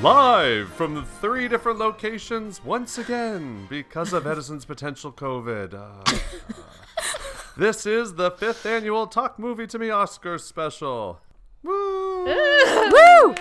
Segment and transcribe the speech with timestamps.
[0.00, 5.72] Live from the three different locations once again because of Edison's potential COVID.
[5.72, 6.18] Uh,
[7.56, 11.20] this is the fifth annual Talk Movie to Me Oscar special.
[11.62, 12.24] Woo!
[12.92, 13.34] Woo!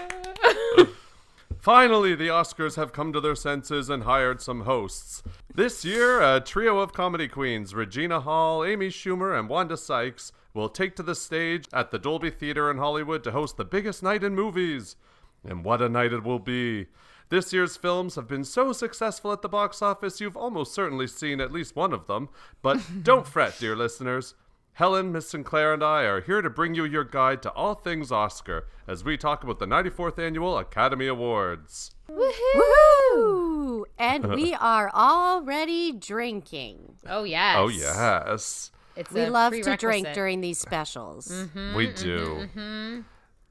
[1.59, 5.23] Finally, the Oscars have come to their senses and hired some hosts.
[5.55, 10.69] This year, a trio of comedy queens, Regina Hall, Amy Schumer, and Wanda Sykes, will
[10.69, 14.23] take to the stage at the Dolby Theater in Hollywood to host the biggest night
[14.23, 14.97] in movies.
[15.43, 16.87] And what a night it will be!
[17.29, 21.41] This year's films have been so successful at the box office, you've almost certainly seen
[21.41, 22.29] at least one of them.
[22.61, 24.35] But don't fret, dear listeners.
[24.73, 28.11] Helen, Miss Sinclair, and I are here to bring you your guide to all things
[28.11, 31.91] Oscar as we talk about the 94th Annual Academy Awards.
[32.09, 33.83] Woohoo!
[33.99, 36.97] And we are already drinking.
[37.07, 37.55] Oh yes.
[37.57, 38.71] Oh, yes.
[38.95, 41.31] It's We love to drink during these specials.
[41.75, 43.03] we do.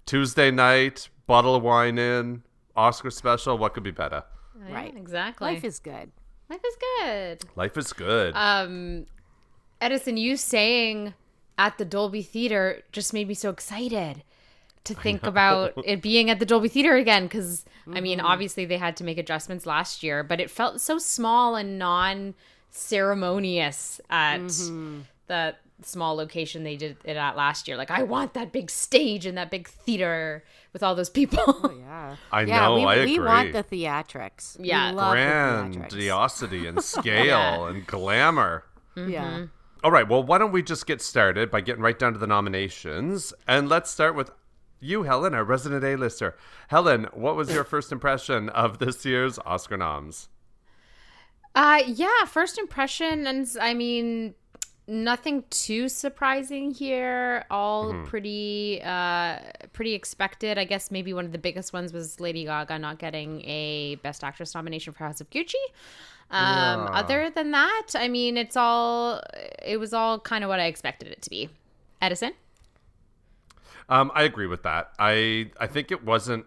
[0.06, 2.43] Tuesday night, bottle of wine in,
[2.77, 3.56] Oscar special.
[3.59, 4.25] What could be better?
[4.69, 4.97] Yeah, Right.
[4.97, 5.55] Exactly.
[5.55, 6.11] Life is good.
[6.48, 7.45] Life is good.
[7.56, 8.34] Life is good.
[8.34, 9.06] Um,
[9.81, 11.14] Edison, you saying
[11.59, 14.23] at the Dolby Theater just made me so excited
[14.84, 17.25] to think about it being at the Dolby Theater again.
[17.25, 20.98] Because I mean, obviously they had to make adjustments last year, but it felt so
[20.98, 24.48] small and non-ceremonious at
[25.29, 27.77] the small location they did it at last year.
[27.77, 31.75] Like, I want that big stage and that big theater with all those people.
[31.78, 32.17] Yeah.
[32.33, 34.59] I yeah, know, we, I we want the theatrics.
[34.59, 34.91] We Yeah.
[34.92, 35.12] love
[35.73, 35.79] the.
[35.79, 38.64] Grandiosity and scale and glamour.
[38.97, 39.47] Yeah.
[39.84, 42.27] All right, well, why don't we just get started by getting right down to the
[42.27, 43.33] nominations?
[43.48, 44.31] And let's start with
[44.81, 46.37] you, Helen, our resident A-lister.
[46.69, 50.29] Helen, what was your first impression of this year's Oscar noms?
[51.55, 54.34] Uh yeah, first impression and I mean
[54.86, 57.44] nothing too surprising here.
[57.50, 59.39] All pretty uh
[59.72, 60.58] pretty expected.
[60.58, 64.24] I guess maybe one of the biggest ones was Lady Gaga not getting a best
[64.24, 65.55] actress nomination for House of Gucci.
[66.30, 66.91] Um Yeah.
[66.92, 69.20] other than that, I mean it's all
[69.64, 71.48] it was all kind of what I expected it to be.
[72.01, 72.33] Edison?
[73.89, 74.92] Um, I agree with that.
[74.98, 76.46] I I think it wasn't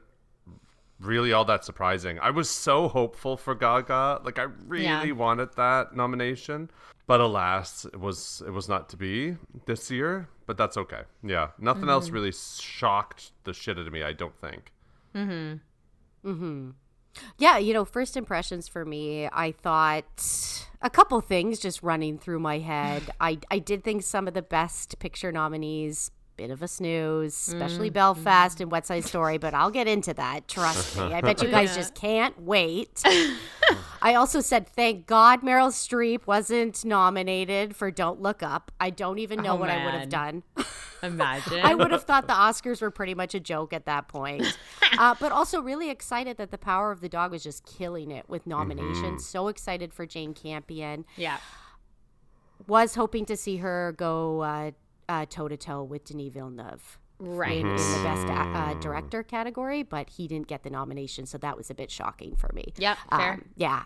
[0.99, 2.19] really all that surprising.
[2.19, 4.21] I was so hopeful for Gaga.
[4.23, 5.11] Like I really Yeah.
[5.11, 6.69] wanted that nomination.
[7.07, 10.27] But alas, it was it was not to be this year.
[10.45, 11.01] But that's okay.
[11.23, 11.49] Yeah.
[11.59, 14.71] Nothing else really shocked the shit out of me, I don't think.
[15.15, 16.29] Mm-hmm.
[16.29, 16.69] Mm-hmm.
[17.37, 22.39] Yeah, you know, first impressions for me, I thought a couple things just running through
[22.39, 23.09] my head.
[23.19, 27.89] I I did think some of the best picture nominees bit of a snooze, especially
[27.89, 28.73] Belfast and mm-hmm.
[28.73, 30.47] West Side Story, but I'll get into that.
[30.47, 31.13] Trust me.
[31.13, 33.01] I bet you guys just can't wait.
[34.01, 38.71] I also said thank God Meryl Streep wasn't nominated for Don't Look Up.
[38.79, 40.43] I don't even know Oh, what I would have done.
[41.01, 41.59] Imagine.
[41.63, 44.57] I would have thought the Oscars were pretty much a joke at that point.
[44.97, 48.29] Uh, but also really excited that The Power of the Dog was just killing it
[48.29, 49.03] with nominations.
[49.03, 49.17] Mm-hmm.
[49.19, 51.05] So excited for Jane Campion.
[51.15, 51.37] yeah.
[52.67, 54.71] Was hoping to see her go uh,
[55.29, 57.59] toe to toe with Denis Villeneuve Right.
[57.61, 61.25] in, in the best a- uh, director category, but he didn't get the nomination.
[61.25, 62.73] So that was a bit shocking for me.
[62.77, 63.33] Yep, fair.
[63.33, 63.83] Um, yeah.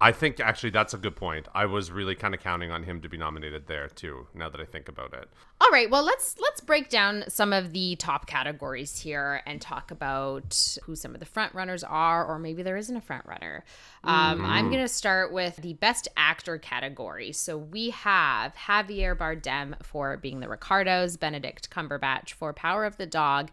[0.00, 1.46] I think actually that's a good point.
[1.54, 4.60] I was really kind of counting on him to be nominated there too, now that
[4.60, 5.28] I think about it.
[5.60, 9.90] All right, well let's let's break down some of the top categories here and talk
[9.90, 13.64] about who some of the front runners are, or maybe there isn't a front runner.
[14.02, 17.32] Um, I'm going to start with the best actor category.
[17.32, 23.06] So we have Javier Bardem for being the Ricardos, Benedict Cumberbatch for Power of the
[23.06, 23.50] Dog.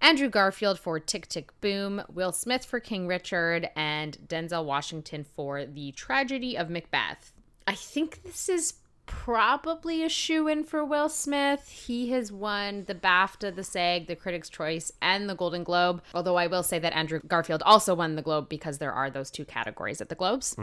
[0.00, 5.64] Andrew Garfield for Tick Tick Boom, Will Smith for King Richard, and Denzel Washington for
[5.64, 7.32] The Tragedy of Macbeth.
[7.66, 8.74] I think this is
[9.06, 11.68] probably a shoe in for Will Smith.
[11.68, 16.02] He has won the BAFTA, the SAG, the Critics' Choice, and the Golden Globe.
[16.14, 19.30] Although I will say that Andrew Garfield also won the Globe because there are those
[19.30, 20.54] two categories at the Globes.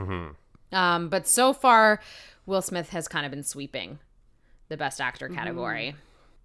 [0.71, 1.99] Um, but so far,
[2.45, 3.99] Will Smith has kind of been sweeping
[4.69, 5.95] the Best Actor category.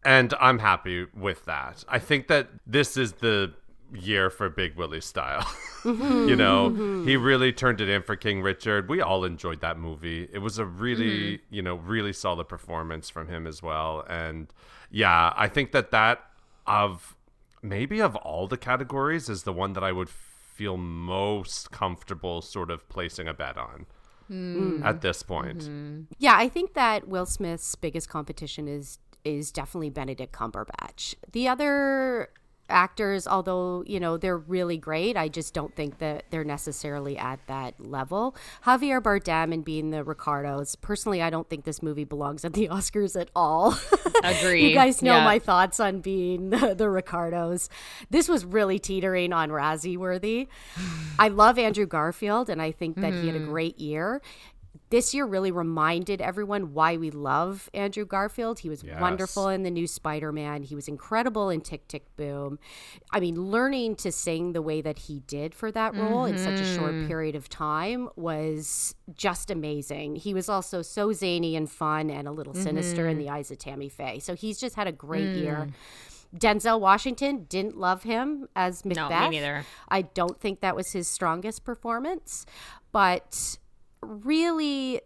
[0.04, 1.84] And I'm happy with that.
[1.88, 3.54] I think that this is the
[3.92, 5.46] year for Big Willie style.
[5.84, 8.88] you know, he really turned it in for King Richard.
[8.88, 10.28] We all enjoyed that movie.
[10.32, 11.54] It was a really, mm-hmm.
[11.54, 14.04] you know, really solid performance from him as well.
[14.08, 14.52] And
[14.90, 16.20] yeah, I think that that
[16.66, 17.16] of
[17.62, 22.70] maybe of all the categories is the one that I would feel most comfortable sort
[22.70, 23.86] of placing a bet on
[24.30, 24.84] mm.
[24.84, 25.58] at this point.
[25.58, 26.00] Mm-hmm.
[26.18, 31.14] Yeah, I think that Will Smith's biggest competition is is definitely Benedict Cumberbatch.
[31.32, 32.30] The other
[32.68, 35.16] actors, although, you know, they're really great.
[35.16, 38.36] I just don't think that they're necessarily at that level.
[38.64, 42.68] Javier Bardem and being the Ricardos, personally, I don't think this movie belongs at the
[42.72, 43.76] Oscars at all.
[44.24, 44.68] Agree.
[44.68, 45.24] you guys know Yeah.
[45.24, 47.68] my thoughts on being the, the Ricardos.
[48.10, 50.48] This was really teetering on Razzie worthy.
[51.18, 53.48] I love Andrew Garfield, and I think that he had a mm.
[53.48, 54.20] great year.
[54.90, 58.60] This year really reminded everyone why we love Andrew Garfield.
[58.60, 59.00] He was Yes.
[59.00, 60.62] wonderful in the new Spider Man.
[60.62, 62.58] He was incredible in Tick Tick Boom.
[63.10, 66.60] I mean, learning to sing the way that he did for that role in such
[66.60, 67.08] a short mm-hmm.
[67.08, 70.16] period of time was just amazing.
[70.16, 73.26] He was also so zany and fun and a little sinister in mm-hmm.
[73.26, 74.18] the eyes of Tammy Faye.
[74.18, 75.40] So he's just had a great mm.
[75.40, 75.68] year.
[76.34, 79.10] Denzel Washington didn't love him as Macbeth.
[79.10, 79.64] No, me neither.
[79.88, 82.46] I don't think that was his strongest performance,
[82.92, 83.58] but
[84.02, 85.00] really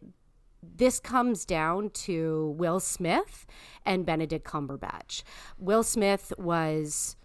[0.63, 3.47] this comes down to Will Smith
[3.87, 5.23] and Benedict Cumberbatch.
[5.59, 7.17] Will Smith was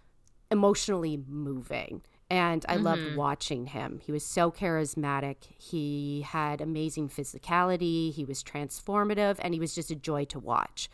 [0.50, 2.02] emotionally moving.
[2.28, 3.16] And I loved mm-hmm.
[3.16, 4.00] watching him.
[4.02, 5.36] He was so charismatic.
[5.58, 8.12] He had amazing physicality.
[8.12, 10.90] He was transformative, and he was just a joy to watch.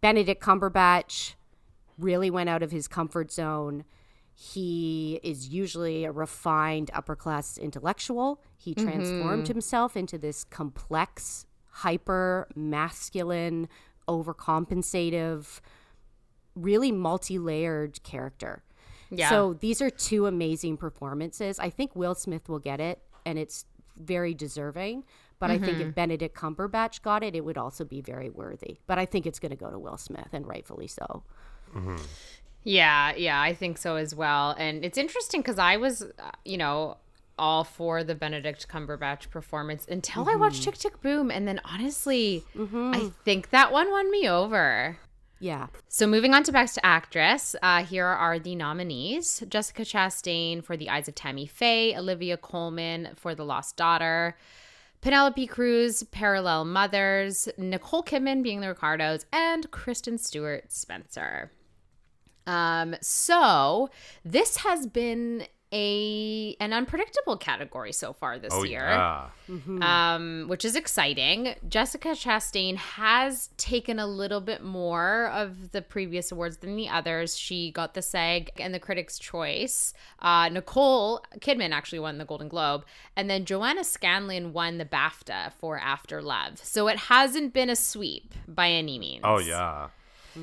[0.00, 1.34] Benedict Cumberbatch
[1.98, 3.84] really went out of his comfort zone.
[4.40, 8.40] He is usually a refined upper class intellectual.
[8.56, 9.52] He transformed mm-hmm.
[9.52, 13.68] himself into this complex, hyper masculine,
[14.06, 15.60] overcompensative,
[16.54, 18.62] really multi layered character.
[19.10, 19.28] Yeah.
[19.28, 21.58] So these are two amazing performances.
[21.58, 23.64] I think Will Smith will get it, and it's
[23.96, 25.02] very deserving.
[25.40, 25.90] But I think if mm-hmm.
[25.90, 28.78] Benedict Cumberbatch got it, it would also be very worthy.
[28.86, 31.24] But I think it's going to go to Will Smith, and rightfully so.
[31.74, 31.96] Mm-hmm.
[32.68, 34.54] Yeah, yeah, I think so as well.
[34.58, 36.98] And it's interesting because I was, uh, you know,
[37.38, 41.30] all for the Benedict Cumberbatch performance until I watched Tick Tick Boom.
[41.30, 42.44] And then honestly,
[42.94, 44.98] I think that one won me over.
[45.40, 45.68] Yeah.
[45.88, 50.90] So moving on to Best Actress, uh, here are the nominees: Jessica Chastain for The
[50.90, 54.36] Eyes of Tammy Faye, Olivia Colman for The Lost Daughter,
[55.00, 61.50] Penelope Cruz, Parallel Mothers, Nicole Kidman being the Ricardos, and Kristen Stewart Spencer.
[62.48, 63.90] Um, so
[64.24, 69.26] this has been a an unpredictable category so far this Oh year yeah.
[69.82, 71.54] um, which is exciting.
[71.68, 77.36] Jessica Chastain has taken a little bit more of the previous awards than the others.
[77.36, 79.92] She got the SAG and the Critics' Choice.
[80.20, 85.52] Uh, Nicole Kidman actually won the Golden Globe, and then Joanna Scanlon won the BAFTA
[85.58, 86.60] for After Love.
[86.64, 89.20] So it hasn't been a sweep by any means.
[89.22, 89.88] Oh yeah.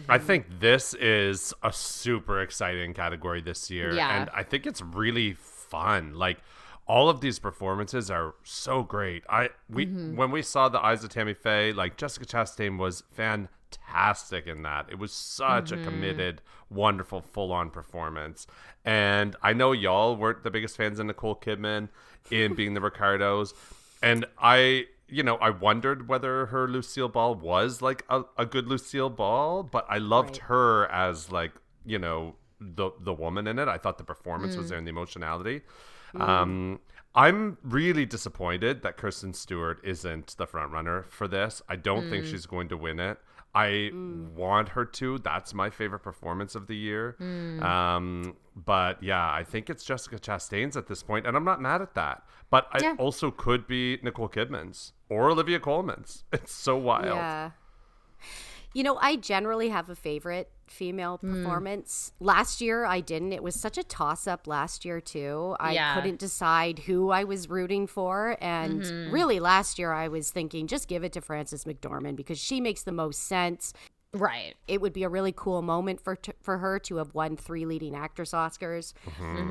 [0.09, 0.25] I mm-hmm.
[0.27, 3.93] think this is a super exciting category this year.
[3.93, 4.21] Yeah.
[4.21, 6.15] And I think it's really fun.
[6.15, 6.39] Like
[6.87, 9.23] all of these performances are so great.
[9.29, 10.15] I we mm-hmm.
[10.15, 14.87] when we saw the Eyes of Tammy Faye, like Jessica Chastain was fantastic in that.
[14.89, 15.85] It was such a mm-hmm.
[15.85, 18.47] committed, wonderful, full on performance.
[18.83, 21.89] And I know y'all weren't the biggest fans of Nicole Kidman
[22.29, 23.53] in being the Ricardos.
[24.03, 28.67] And I you know, I wondered whether her Lucille Ball was like a, a good
[28.67, 30.47] Lucille Ball, but I loved Right.
[30.47, 31.53] her as like,
[31.85, 33.67] you know, the the woman in it.
[33.67, 34.69] I thought the performance was mm.
[34.69, 35.61] there and the emotionality.
[36.13, 36.21] Mm.
[36.21, 36.79] Um
[37.13, 41.61] I'm really disappointed that Kirsten Stewart isn't the front runner for this.
[41.69, 42.31] I don't think mm.
[42.31, 43.17] she's going to win it.
[43.55, 43.91] I
[44.35, 45.17] want her to.
[45.19, 47.15] That's my favorite performance of the year.
[47.63, 51.81] Um, but yeah, I think it's Jessica Chastain's at this point, and I'm not mad
[51.81, 52.23] at that.
[52.49, 52.95] But it Yeah.
[52.99, 56.25] also could be Nicole Kidman's or Olivia Colman's.
[56.33, 57.05] It's so wild.
[57.05, 57.51] Yeah.
[58.75, 61.31] You know, I generally have a favorite female Hmm.
[61.43, 62.11] performance.
[62.19, 63.31] Last year I didn't.
[63.33, 65.55] It was such a toss up last year too.
[65.59, 65.95] I Yeah.
[65.95, 69.13] couldn't decide who I was rooting for and Mm-hmm.
[69.13, 72.83] really last year I was thinking just give it to Frances McDormand because she makes
[72.83, 73.73] the most sense.
[74.13, 74.55] Right.
[74.67, 77.65] It would be a really cool moment for t- for her to have won 3
[77.65, 78.93] leading actress Oscars.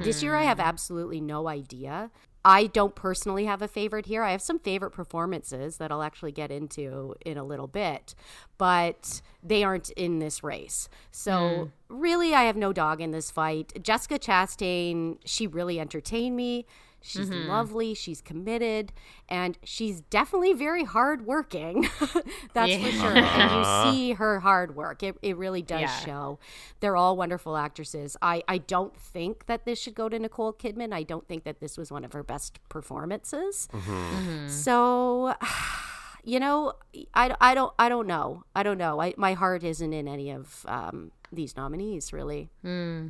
[0.03, 2.11] This year I have absolutely no idea.
[2.45, 4.23] I don't personally have a favorite here.
[4.23, 8.15] I have some favorite performances that I'll actually get into in a little bit,
[8.59, 10.89] but they aren't in this race.
[11.11, 12.01] So, hmm.
[12.01, 13.83] really, I have no dog in this fight.
[13.83, 16.67] Jessica Chastain, she really entertained me.
[17.07, 17.51] She's mm-hmm.
[17.51, 18.91] lovely, she's committed,
[19.29, 21.83] and she's definitely very hardworking.
[22.55, 23.17] That's for sure.
[23.17, 25.03] And you see her hard work.
[25.03, 25.99] It, it really does Yeah.
[25.99, 26.39] show.
[26.81, 28.17] They're all wonderful actresses.
[28.23, 30.95] I, I don't think that this should go to Nicole Kidman.
[30.95, 33.69] I don't think that this was one of her best performances.
[33.71, 33.93] Mm-hmm.
[33.93, 34.49] Mm-hmm.
[34.49, 35.35] So,
[36.25, 36.73] you know,
[37.13, 38.45] I, I don't I don't know.
[38.57, 38.99] I don't know.
[39.03, 42.49] I, my heart isn't in any of um, these nominees, really.
[42.63, 43.09] Hmm.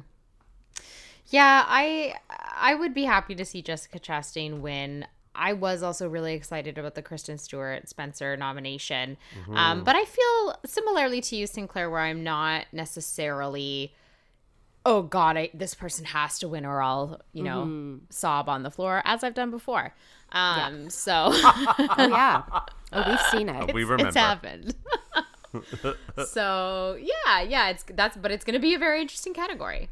[1.31, 2.15] Yeah, I
[2.57, 5.07] I would be happy to see Jessica Chastain win.
[5.35, 9.17] I was also really excited about the Kristen Stewart Spencer nomination.
[9.53, 13.95] Um, but I feel similarly to you, Sinclair, where I'm not necessarily
[14.87, 17.97] oh god, I, this person has to win or I'll, you know, Mm-hmm.
[18.11, 19.95] sob on the floor as I've done before.
[20.31, 22.43] Um, so Oh yeah.
[22.93, 23.73] Oh, we've seen it.
[23.75, 24.09] we remember.
[24.09, 24.75] it's happened.
[26.27, 29.89] so yeah, yeah, it's that's but it's going to be a very interesting category.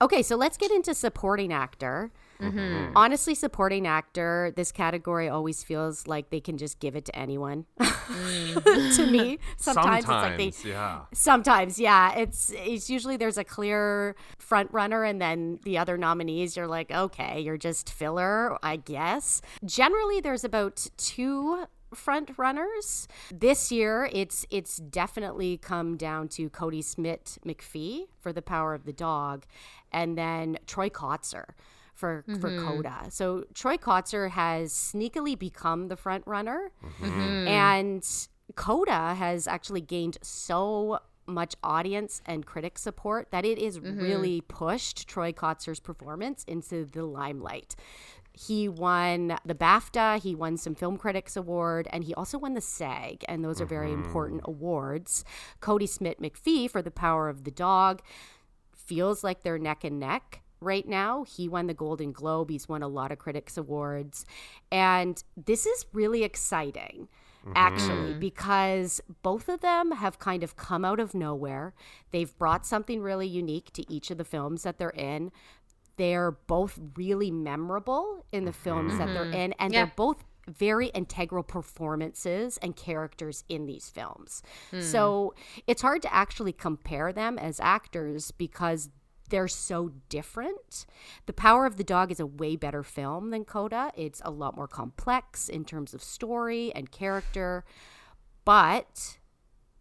[0.00, 2.10] Okay, so let's get into supporting actor.
[2.40, 2.96] Mm-hmm.
[2.96, 7.66] Honestly, supporting actor, this category always feels like they can just give it to anyone.
[7.80, 11.00] to me, sometimes, it's like they yeah.
[11.12, 12.16] Sometimes, yeah.
[12.16, 16.92] It's it's usually there's a clear front runner and then the other nominees you're like,
[16.92, 19.42] okay, you're just filler, I guess.
[19.64, 23.08] Generally there's about two front runners.
[23.32, 28.92] This year it's it's definitely come down to Kodi Smit-McPhee for The Power of the
[28.92, 29.46] Dog
[29.92, 31.46] and then Troy Kotsur
[31.94, 32.66] for for mm-hmm.
[32.66, 33.06] Coda.
[33.10, 37.48] So Troy Kotsur has sneakily become the front runner, mm-hmm.
[37.48, 38.06] and
[38.54, 44.00] Coda has actually gained so much audience and critic support that it is mm-hmm.
[44.00, 47.74] really pushed Troy Kotsur's performance into the limelight.
[48.46, 52.60] He won the BAFTA, he won some Film Critics Award, and he also won the
[52.60, 54.04] SAG, and those are very mm-hmm.
[54.04, 55.24] important awards.
[55.60, 58.00] Kodi Smit-McPhee for The Power of the Dog
[58.76, 61.24] feels like they're neck and neck right now.
[61.24, 64.24] He won the Golden Globe, he's won a lot of critics awards.
[64.70, 67.08] And this is really exciting
[67.48, 67.52] mm-hmm.
[67.56, 71.74] actually because both of them have kind of come out of nowhere.
[72.10, 75.30] They've brought something really unique to each of the films that they're in.
[75.98, 78.62] They're both really memorable in the mm-hmm.
[78.62, 79.34] films that they're mm-hmm.
[79.34, 79.84] in and Yeah.
[79.84, 84.42] they're both very integral performances and characters in these films.
[84.70, 84.80] Hmm.
[84.80, 85.34] So
[85.66, 88.88] it's hard to actually compare them as actors because
[89.28, 90.86] they're so different.
[91.26, 93.92] The Power of the Dog is a way better film than Coda.
[93.94, 97.64] It's a lot more complex in terms of story and character.
[98.46, 99.18] But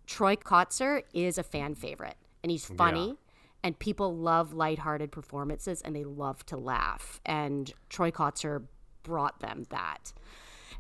[0.05, 3.15] Troy Kotsur is a fan favorite and he's funny.
[3.63, 7.19] And people love lighthearted performances and they love to laugh.
[7.25, 8.63] And Troy Kotsur
[9.03, 10.13] brought them that.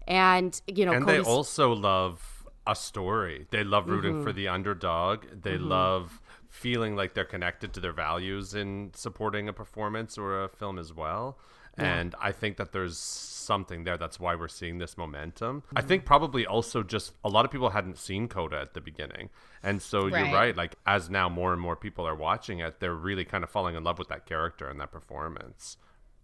[0.07, 3.47] And, you know, and they also love a story.
[3.49, 4.23] They love rooting Mm-hmm.
[4.23, 5.25] for the underdog.
[5.41, 10.49] They love feeling like they're connected to their values in supporting a performance or a
[10.49, 11.37] film as well.
[11.77, 13.97] And I think that there's something there.
[13.97, 15.63] That's why we're seeing this momentum.
[15.75, 15.87] I Mm-hmm.
[15.87, 19.29] think probably also just a lot of people hadn't seen Coda at the beginning.
[19.63, 20.33] And so you're Right.
[20.33, 20.57] right.
[20.57, 23.75] Like, as now more and more people are watching it, they're really kind of falling
[23.75, 25.77] in love with that character and that performance.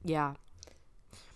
[0.03, 0.33] yeah.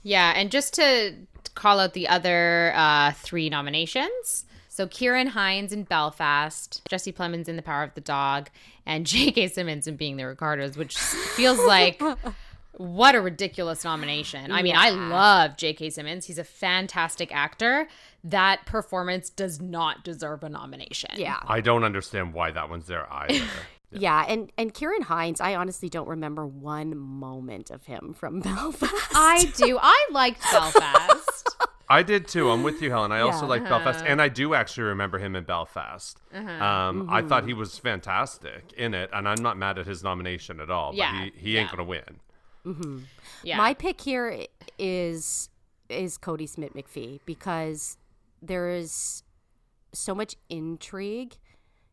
[0.04, 1.16] Yeah, and just to
[1.56, 4.46] call out the other uh, three nominations.
[4.70, 8.50] So Ciarán Hinds in Belfast, Jesse Plemons in The Power of the Dog,
[8.86, 9.50] and J.K.
[9.50, 12.02] Simmons in Being the Ricardos, which feels like
[12.78, 14.52] what a ridiculous nomination.
[14.52, 15.90] I mean, I love J.K.
[15.90, 16.26] Simmons.
[16.26, 17.88] He's a fantastic actor.
[18.24, 21.12] That performance does not deserve a nomination.
[21.16, 21.40] Yeah.
[21.48, 23.44] I don't understand why that one's there either.
[23.90, 28.94] Yeah, and and Ciarán Hinds, I honestly don't remember one moment of him from Belfast.
[29.16, 29.80] I do.
[29.82, 31.56] I liked Belfast.
[31.90, 32.52] I did too.
[32.52, 33.14] I'm with you, Helen.
[33.14, 33.48] I also Yeah.
[33.48, 33.80] like uh-huh.
[33.80, 36.20] Belfast, and I do actually remember him in Belfast.
[36.36, 36.50] Uh-huh.
[36.50, 37.30] Um, I mm-hmm.
[37.30, 40.92] thought he was fantastic in it, and I'm not mad at his nomination at all.
[40.92, 41.78] But Yeah, he, he ain't yeah.
[41.78, 42.20] gonna win.
[42.68, 43.00] Mm-hmm.
[43.44, 43.58] Yeah.
[43.58, 44.46] My pick here
[44.78, 45.50] is
[45.90, 47.98] is Kodi Smit-McPhee because
[48.42, 49.24] there is
[49.94, 51.36] so much intrigue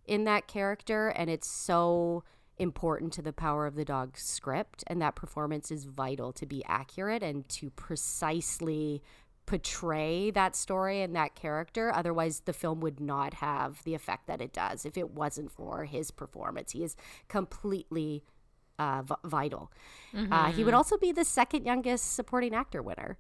[0.05, 2.25] in that character and it's so
[2.59, 6.65] important to the power of the dog script and that performance is vital to be
[6.67, 9.03] accurate and to precisely
[9.47, 11.93] portray that story and that character.
[11.95, 15.85] Otherwise the film would not have the effect that it does if it wasn't for
[15.85, 16.73] his performance.
[16.73, 16.97] He is
[17.29, 18.25] completely
[18.79, 19.71] uh, v- vital
[20.31, 23.17] uh, he would also be the second youngest supporting actor winner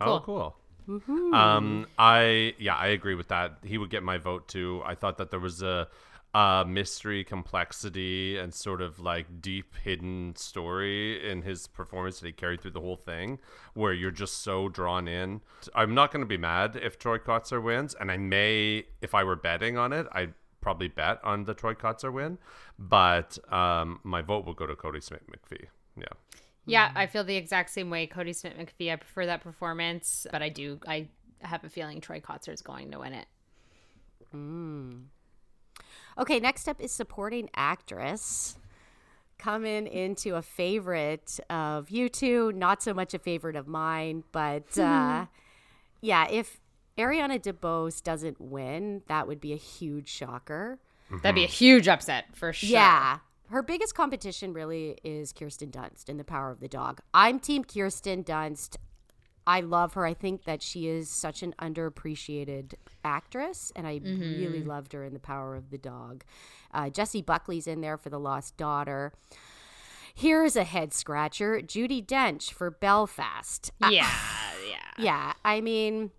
[0.00, 0.56] Oh, cool.
[1.34, 3.58] Um, I yeah, I agree with that.
[3.62, 4.82] He would get my vote too.
[4.84, 5.88] I thought that there was a,
[6.34, 12.32] a mystery, complexity, and sort of like deep hidden story in his performance that he
[12.32, 13.38] carried through the whole thing,
[13.74, 15.42] where you're just so drawn in.
[15.74, 19.22] I'm not going to be mad if Troy Kotsur wins, and I may, if I
[19.24, 20.32] were betting on it, I'd
[20.62, 22.38] probably bet on the Troy Kotsur win,
[22.78, 25.66] but um, my vote will go to Kodi Smit-McPhee.
[25.98, 26.04] Yeah.
[26.64, 28.06] Yeah, I feel the exact same way.
[28.06, 31.08] Kodi Smit-McPhee, I prefer that performance, but I do, I
[31.40, 33.26] have a feeling Troy Kotsur is going to win it.
[36.18, 38.56] Okay, next up is supporting actress.
[39.38, 44.78] Coming into a favorite of you two, not so much a favorite of mine, but
[44.78, 45.26] uh,
[46.00, 46.60] yeah, if
[46.98, 50.78] Ariana DeBose doesn't win, that would be a huge shocker.
[51.22, 52.68] That'd be a huge upset for sure.
[52.70, 53.18] Yeah.
[53.50, 57.00] Her biggest competition really is Kirsten Dunst in The Power of the Dog.
[57.12, 58.76] I'm Team Kirsten Dunst.
[59.46, 60.06] I love her.
[60.06, 65.12] I think that she is such an underappreciated actress, and I really loved her in
[65.12, 66.24] The Power of the Dog.
[66.72, 69.12] Uh, Jessie Buckley's in there for The Lost Daughter.
[70.14, 73.70] Here's a head scratcher Judi Dench for Belfast.
[73.82, 74.10] Uh, Yeah,
[74.70, 74.76] yeah.
[75.04, 76.10] yeah, I mean,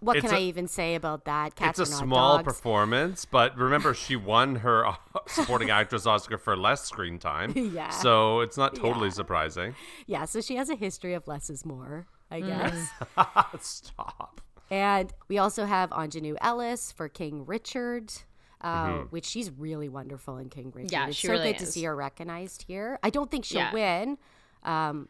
[0.00, 1.54] what It's can a- I even say about that?
[1.56, 2.44] Cats it's a small dogs.
[2.44, 7.52] performance, but remember, she won her uh, supporting actress Oscar for less screen time.
[7.74, 7.90] Yeah.
[7.90, 9.14] So it's not totally Yeah.
[9.14, 9.74] surprising.
[10.06, 12.88] Yeah, so she has a history of less is more, I guess.
[13.60, 14.40] Stop.
[14.70, 18.12] And we also have Aunjanue Ellis for King Richard,
[18.60, 20.92] uh, which she's really wonderful in King Richard.
[20.92, 22.98] Yeah, it's she so really good to see her recognized here.
[23.02, 23.72] I don't think she'll Yeah.
[23.72, 24.18] win,
[24.64, 25.08] um,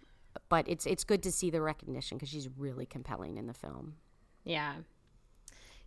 [0.49, 3.95] but it's it's good to see the recognition because she's really compelling in the film.
[4.47, 4.75] Yeah.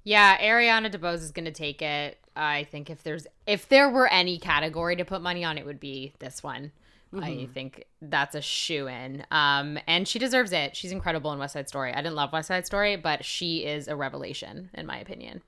[0.03, 2.19] Yeah, Ariana DeBose is going to take it.
[2.35, 5.79] I think if there's if there were any category to put money on, it would
[5.79, 6.71] be this one.
[7.17, 9.25] I think that's a shoe in.
[9.31, 10.75] Um, and she deserves it.
[10.75, 11.91] She's incredible in West Side Story.
[11.91, 15.41] I didn't love West Side Story, but she is a revelation in my opinion.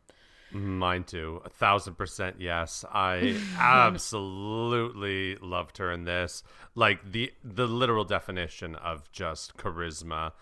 [0.51, 1.41] Mine too.
[1.45, 2.83] A thousand percent yes.
[2.91, 6.43] I absolutely loved her in this.
[6.75, 10.33] Like the the literal definition of just charisma,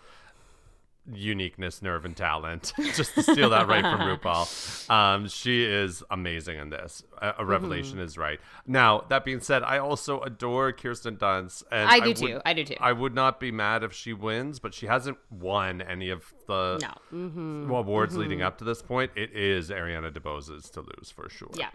[1.14, 2.72] uniqueness, nerve, and talent.
[2.94, 4.90] just to steal that right from RuPaul.
[4.90, 7.02] Um, she is amazing in this.
[7.20, 8.04] A, a revelation mm-hmm.
[8.04, 8.40] is right.
[8.66, 12.40] Now that being said, I also adore Kirsten Dunst, and I do would- too.
[12.44, 12.76] I do too.
[12.80, 16.78] I would not be mad if she wins, but she hasn't won any of the
[17.12, 17.18] no.
[17.18, 17.70] Mm-hmm.
[17.70, 18.46] awards leading mm-hmm.
[18.46, 19.12] up to this point.
[19.16, 21.50] It is Ariana DeBose's to lose for sure.
[21.54, 21.70] Yeah.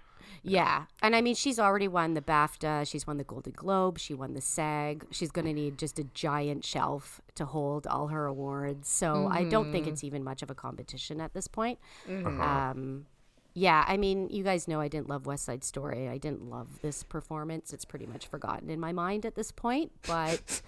[0.46, 4.14] Yeah, and I mean she's already won the BAFTA, she's won the Golden Globe, she
[4.14, 5.06] won the SAG.
[5.12, 8.90] She's going to need just a giant shelf to hold all her awards.
[8.90, 9.94] So I don't think mm-hmm.
[9.94, 11.80] it's even much of a competition at this point.
[12.08, 12.28] Mm-hmm.
[12.28, 12.44] Uh-huh.
[12.44, 13.06] Um,
[13.58, 16.10] yeah, I mean, you guys know I didn't love West Side Story.
[16.10, 17.72] I didn't love this performance.
[17.72, 19.94] It's pretty much forgotten in my mind at this point.
[20.06, 20.62] But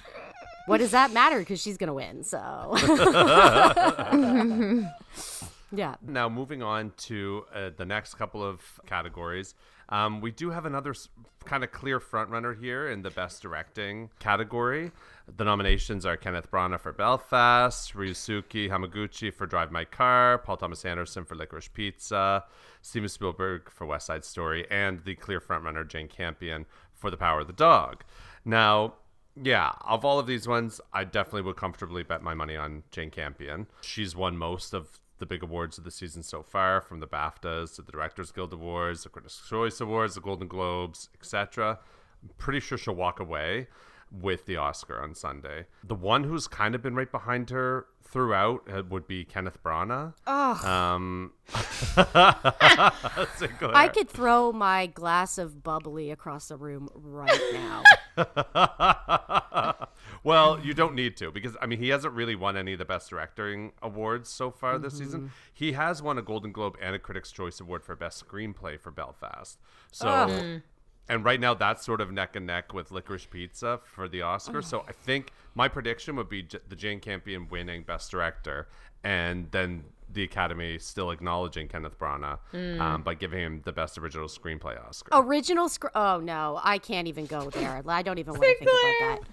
[0.66, 1.38] what does that matter?
[1.38, 2.22] Because she's going to win.
[2.22, 2.38] So
[5.72, 5.96] yeah.
[6.02, 9.54] Now, moving on to uh, the next couple of categories,
[9.90, 11.08] um, we do have another s-
[11.44, 14.92] kind of clear frontrunner here in the best directing category.
[15.36, 20.84] The nominations are Kenneth Branagh for Belfast, Ryusuke Hamaguchi for Drive My Car, Paul Thomas
[20.84, 22.44] Anderson for Licorice Pizza,
[22.82, 27.40] Steven Spielberg for West Side Story, and the clear frontrunner Jane Campion for The Power
[27.40, 28.04] of the Dog.
[28.44, 28.94] Now,
[29.40, 33.10] yeah, of all of these ones, I definitely would comfortably bet my money on Jane
[33.10, 33.68] Campion.
[33.80, 37.74] She's won most of the big awards of the season so far, from the BAFTAs
[37.76, 41.78] to the Directors Guild Awards, the Critics' Choice Awards, the Golden Globes, etc.
[42.22, 43.68] I'm pretty sure she'll walk away
[44.10, 45.66] with the Oscar on Sunday.
[45.84, 50.14] The one who's kind of been right behind her throughout uh, would be Kenneth Branagh.
[50.26, 50.66] Oh.
[50.66, 51.32] Um,
[51.96, 57.82] I could throw my glass of bubbly across the room right now.
[60.24, 60.78] well, you mm-hmm.
[60.78, 63.72] don't need to because I mean he hasn't really won any of the best directing
[63.82, 65.20] awards so far this season.
[65.20, 65.32] Mm-hmm.
[65.52, 68.90] He has won a Golden Globe and a Critics' Choice Award for best screenplay for
[68.90, 69.58] Belfast.
[69.92, 70.62] So mm.
[71.08, 74.62] and right now that's sort of neck and neck with Licorice Pizza for the Oscar.
[74.62, 78.68] So I think my prediction would be J- the Jane Campion winning best director
[79.04, 82.80] and then the Academy still acknowledging Kenneth Branagh hmm.
[82.80, 85.10] um, by giving him the best original screenplay Oscar.
[85.12, 85.96] Original script.
[85.96, 87.82] Oh no, I can't even go there.
[87.86, 88.70] I don't even want to think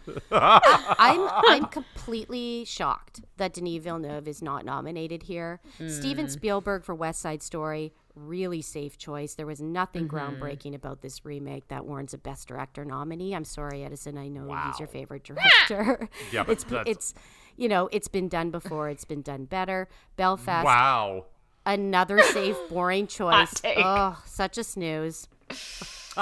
[0.10, 0.96] about that.
[1.00, 5.60] I'm I'm completely shocked that Denis Villeneuve is not nominated here.
[5.78, 5.90] Hmm.
[5.90, 9.36] Steven Spielberg for West Side Story, really safe choice.
[9.36, 10.16] There was nothing mm-hmm.
[10.16, 13.36] groundbreaking about this remake that warrants a Best Director nominee.
[13.36, 14.18] I'm sorry, Edison.
[14.18, 16.10] I know he's your favorite director.
[16.32, 17.14] Yeah, but it's that's- it's
[17.58, 18.90] you know it's been done before.
[18.90, 19.88] It's been done better.
[20.16, 21.26] Belfast, Wow.
[21.66, 23.54] Another safe, boring choice.
[23.56, 23.78] take.
[23.80, 25.28] Oh, such a snooze.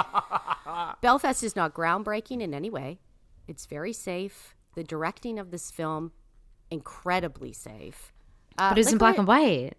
[1.00, 2.98] Belfast is not groundbreaking in any way.
[3.46, 4.54] It's very safe.
[4.74, 6.12] The directing of this film,
[6.70, 8.12] incredibly safe.
[8.58, 9.74] Uh, But it's in black and white.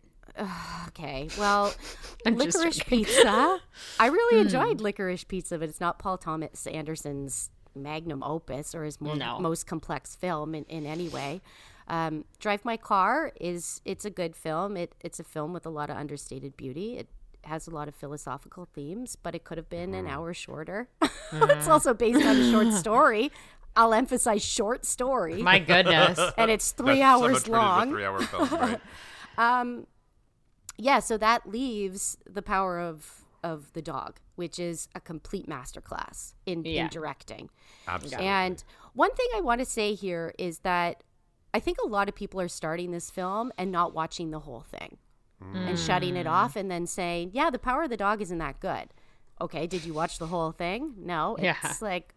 [0.90, 1.74] Okay, well,
[2.26, 3.60] licorice pizza.
[4.00, 9.00] I really enjoyed licorice pizza, but it's not Paul Thomas Anderson's magnum opus or his
[9.02, 9.40] more, No.
[9.40, 11.42] most complex film in, in any way.
[11.88, 14.76] Um, Drive My Car is it's a good film.
[14.76, 16.98] It it's a film with a lot of understated beauty.
[16.98, 17.10] It
[17.44, 20.14] has a lot of philosophical themes, but it could have been an mm-hmm.
[20.14, 20.90] hour shorter.
[21.02, 21.72] it's mm-hmm.
[21.72, 23.32] also based on a short story.
[23.76, 26.18] I'll emphasize short story, My goodness.
[26.38, 27.90] and it's three That's hours someone turning long.
[27.90, 28.82] three-hour film, right?
[29.38, 29.88] Um,
[30.78, 36.34] yeah so that leaves the power of of the dog which is a complete masterclass
[36.46, 36.84] in, Yeah.
[36.86, 37.50] in directing
[37.88, 38.26] Absolutely.
[38.26, 41.04] and one thing i want to say here is that
[41.54, 44.62] i think a lot of people are starting this film and not watching the whole
[44.76, 44.98] thing
[45.42, 45.56] mm.
[45.70, 48.60] and shutting it off and then saying yeah the power of the dog isn't that
[48.60, 48.88] good
[49.40, 51.56] okay did you watch the whole thing no Yeah.
[51.64, 52.16] it's like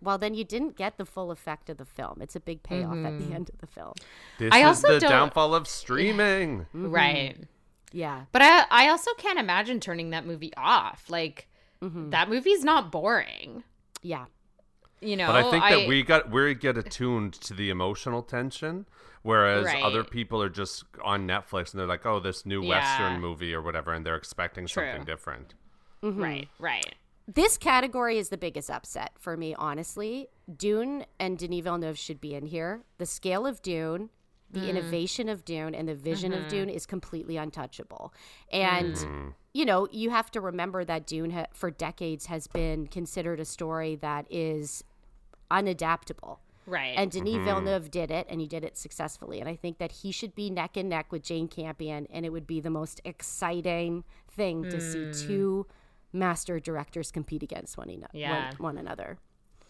[0.00, 2.96] well then you didn't get the full effect of the film it's a big payoff
[2.96, 3.32] at the mm-hmm.
[3.32, 3.94] end of the film
[4.38, 6.66] This I is also the don't- downfall of streaming.
[6.74, 7.36] Right.
[7.94, 11.04] Yeah But I I also can't imagine turning that movie off.
[11.08, 11.48] Like
[11.82, 12.10] mm-hmm.
[12.10, 13.62] that movie's not boring.
[14.02, 14.26] yeah
[15.00, 18.22] You know, But I think that I- we got we get attuned to the emotional
[18.22, 18.86] tension,
[19.22, 19.82] whereas Right.
[19.82, 22.70] other people are just on Netflix and they're like, "Oh, this new Yeah.
[22.74, 24.82] Western movie or whatever," and they're expecting True.
[24.84, 25.54] something different.
[26.02, 26.22] Mm-hmm.
[26.22, 26.94] right, right.
[27.26, 30.28] This category is the biggest upset for me, honestly.
[30.54, 32.82] Dune and Denis Villeneuve should be in here.
[32.98, 34.10] The scale of Dune,
[34.54, 34.68] the mm.
[34.70, 36.48] innovation of Dune, and the vision of mm-hmm.
[36.48, 38.14] Dune is completely untouchable.
[38.50, 39.32] And, mm.
[39.52, 43.44] you know, you have to remember that Dune ha- for decades has been considered a
[43.44, 44.84] story that is
[45.50, 46.38] unadaptable.
[46.66, 46.94] Right.
[46.96, 47.44] And Denis mm-hmm.
[47.44, 49.40] Villeneuve did it, and he did it successfully.
[49.40, 52.30] And I think that he should be neck and neck with Jane Campion, and it
[52.30, 55.26] would be the most exciting thing to see mm.
[55.26, 55.66] two
[56.12, 58.46] master directors compete against one, eno- Yeah.
[58.46, 59.18] one, one another.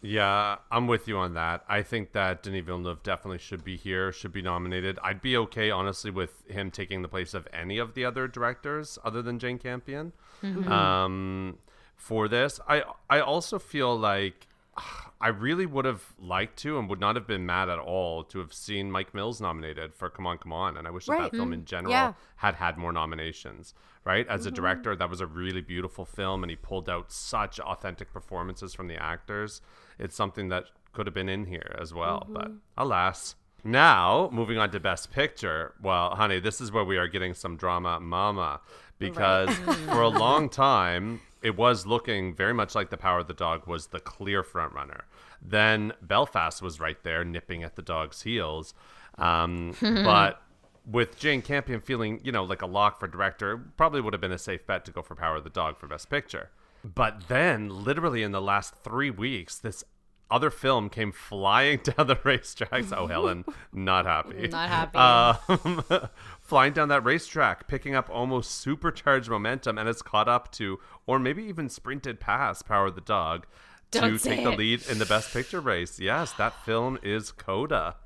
[0.05, 1.65] Yeah, I'm with you on that.
[1.67, 4.99] I think that Denis Villeneuve definitely should be here, should be nominated.
[5.03, 8.99] I'd be okay, honestly, with him taking the place of any of the other directors
[9.03, 10.13] other than Jane Campion
[10.43, 10.71] mm-hmm.
[10.71, 11.57] um,
[11.97, 12.61] for this.
[12.69, 14.47] I I also feel like
[15.23, 18.41] I really would have liked to and would not have been mad at all to
[18.41, 20.77] have seen Mike Mills nominated for Come On, Come On.
[20.77, 21.23] And I wish that, Right.
[21.33, 21.61] that film mm-hmm.
[21.61, 22.13] in general Yeah.
[22.37, 23.73] had had more nominations,
[24.05, 24.29] right?
[24.29, 24.57] As a mm-hmm.
[24.57, 28.89] director, that was a really beautiful film, and he pulled out such authentic performances from
[28.89, 29.63] the actors.
[29.99, 33.35] It's something that could have been in here as well, but alas.
[33.65, 35.75] Now, moving on to Best Picture.
[35.83, 38.61] Well, honey, this is where we are getting some drama, mama,
[38.99, 39.49] because
[39.89, 43.67] for a long time, it was looking very much like The Power of the Dog
[43.67, 45.03] was the clear frontrunner.
[45.41, 48.75] Then Belfast was right there, nipping at the dog's heels.
[49.19, 50.41] Um, but
[50.87, 54.33] with Jane Campion feeling, you know, like a lock for director, probably would have been
[54.33, 56.51] a safe bet to go for Power of the Dog for Best Picture.
[56.85, 59.83] But then, literally in the last three weeks, this
[60.31, 62.93] other film came flying down the racetracks.
[62.97, 64.49] Oh, Helen, not happy.
[64.53, 64.99] Not happy.
[64.99, 65.83] Um,
[66.41, 71.19] flying down that racetrack, picking up almost supercharged momentum, and it's caught up to, or
[71.19, 73.47] maybe even sprinted past Power of the Dog
[73.93, 75.99] to Don't say take the lead in the Best Picture race.
[76.01, 77.97] Yes, that film is Coda.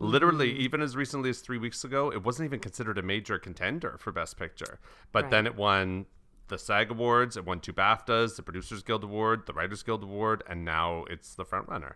[0.00, 0.58] Literally, Mm.
[0.58, 4.12] even as recently as three weeks ago, it wasn't even considered a major contender for
[4.12, 4.78] Best Picture.
[5.12, 5.30] But Right.
[5.32, 6.06] then it won
[6.48, 10.42] the SAG Awards, it won two BAFTAs, the Producers Guild Award, the Writers Guild Award,
[10.48, 11.94] and now it's the frontrunner.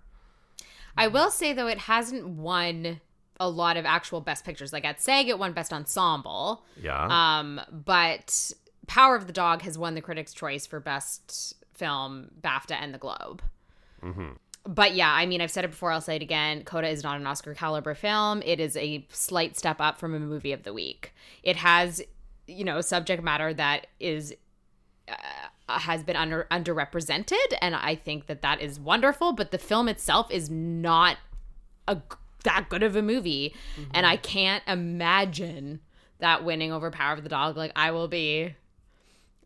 [0.97, 3.01] I will say though, it hasn't won
[3.41, 4.73] a lot of actual best pictures.
[4.73, 6.65] Like at SAG, it won best ensemble.
[6.81, 7.07] Yeah.
[7.38, 8.53] Um, but
[8.87, 12.99] Power of the Dog has won the Critics' Choice for best film, BAFTA, and the
[12.99, 13.43] Globe.
[14.65, 15.91] But yeah, I mean, I've said it before.
[15.91, 16.62] I'll say it again.
[16.65, 18.43] Coda is not an Oscar caliber film.
[18.45, 21.15] It is a slight step up from a movie of the week.
[21.43, 22.01] It has,
[22.47, 24.35] you know, subject matter that is
[25.09, 29.33] uh, has been under underrepresented, and I think that that is wonderful.
[29.33, 31.17] But the film itself is not
[31.88, 31.99] a
[32.45, 33.55] that good of a movie,
[33.95, 35.81] and I can't imagine
[36.19, 37.57] that winning over Power of the Dog.
[37.57, 38.55] Like I will be,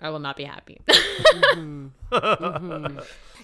[0.00, 0.80] I will not be happy.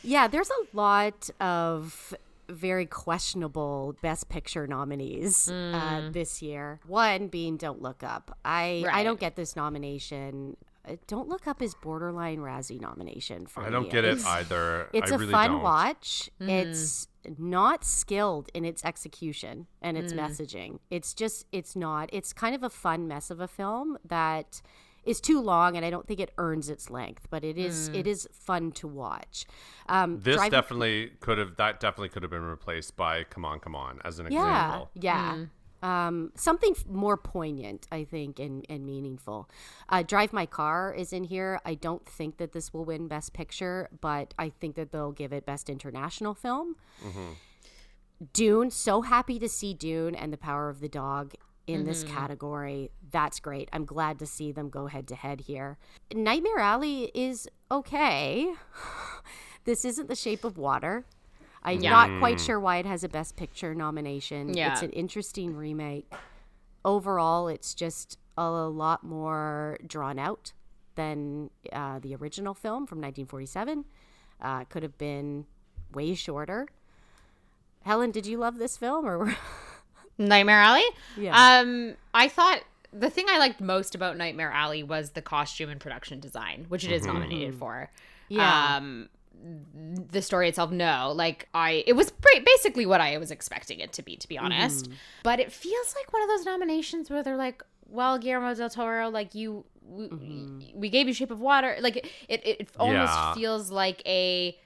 [0.05, 2.13] Yeah, there's a lot of
[2.49, 6.81] very questionable Best Picture nominees uh, this year.
[6.87, 8.37] One being Don't Look Up.
[8.45, 10.57] I I don't get this nomination.
[10.89, 14.89] Uh, Don't Look Up is borderline Razzie nomination for I don't get it either.
[14.93, 15.63] It's I a really fun don't.
[15.63, 16.29] watch.
[16.41, 17.07] It's
[17.39, 20.81] not skilled in its execution and its messaging.
[20.91, 22.11] It's just it's not.
[22.13, 24.61] It's kind of a fun mess of a film that
[25.05, 28.07] is too long and I don't think it earns its length, but it is it
[28.09, 29.47] is fun to watch.
[29.89, 33.61] Um This Drive- definitely could have that definitely could have been replaced by Come On,
[33.61, 34.91] Come On as an yeah, example.
[34.95, 35.45] yeah.
[35.83, 39.49] Um, something more poignant, I think, and, and meaningful.
[39.89, 41.61] Uh, Drive My Car is in here.
[41.65, 45.33] I don't think that this will win Best Picture, but I think that they'll give
[45.33, 46.77] it Best International Film.
[48.33, 51.35] Dune, so happy to see Dune and The Power of the Dog
[51.67, 52.91] in this category.
[53.11, 53.69] That's great.
[53.73, 55.79] I'm glad to see them go head to head here.
[56.13, 58.53] Nightmare Alley is okay.
[59.65, 61.05] this isn't The Shape of Water.
[61.65, 61.91] I'm Yeah.
[61.91, 64.55] not quite sure why it has a Best Picture nomination.
[64.55, 64.73] Yeah.
[64.73, 66.13] It's an interesting remake.
[66.85, 70.53] Overall, it's just a lot more drawn out
[70.97, 73.85] than uh, the original film from 1947.
[74.41, 75.47] Uh, could have been
[75.93, 76.67] way shorter.
[77.85, 79.37] Helen, did you love this film or?
[80.19, 80.85] Nightmare Alley.
[81.17, 81.61] Yeah.
[81.61, 82.61] Um, I thought
[82.93, 86.85] the thing I liked most about Nightmare Alley was the costume and production design, which
[86.85, 87.91] it is nominated for.
[88.29, 88.77] Yeah.
[88.77, 89.09] Um,
[90.11, 91.13] the story itself, no.
[91.15, 92.13] Like I, it was
[92.45, 94.47] basically what I was expecting it to be, to be mm-hmm.
[94.47, 94.89] honest.
[95.23, 99.09] But it feels like one of those nominations where they're like, "Well, Guillermo del Toro,
[99.11, 100.81] like you, we, mm-hmm.
[100.81, 101.97] we gave you Shape of Water." Like
[102.29, 103.35] it, it, it almost Yeah.
[103.35, 104.57] feels like a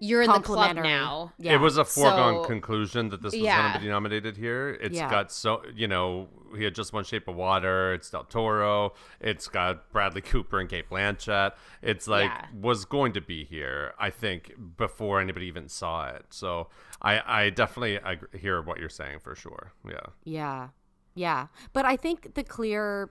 [0.00, 1.32] You're in the club now.
[1.38, 1.54] Yeah.
[1.54, 3.60] It was a foregone So- conclusion that this was Yeah.
[3.62, 4.78] going to be nominated here.
[4.80, 5.10] It's Yeah.
[5.10, 7.92] got so you know he had just won Shape of Water.
[7.94, 8.94] It's Del Toro.
[9.20, 11.52] It's got Bradley Cooper and Cate Blanchett.
[11.82, 12.46] It's like Yeah.
[12.54, 13.92] was going to be here.
[13.98, 16.26] I think before anybody even saw it.
[16.30, 16.68] So
[17.02, 19.72] I I definitely I hear what you're saying for sure.
[19.84, 19.98] Yeah.
[20.24, 20.68] Yeah.
[21.14, 21.46] Yeah.
[21.72, 23.10] But I think the clear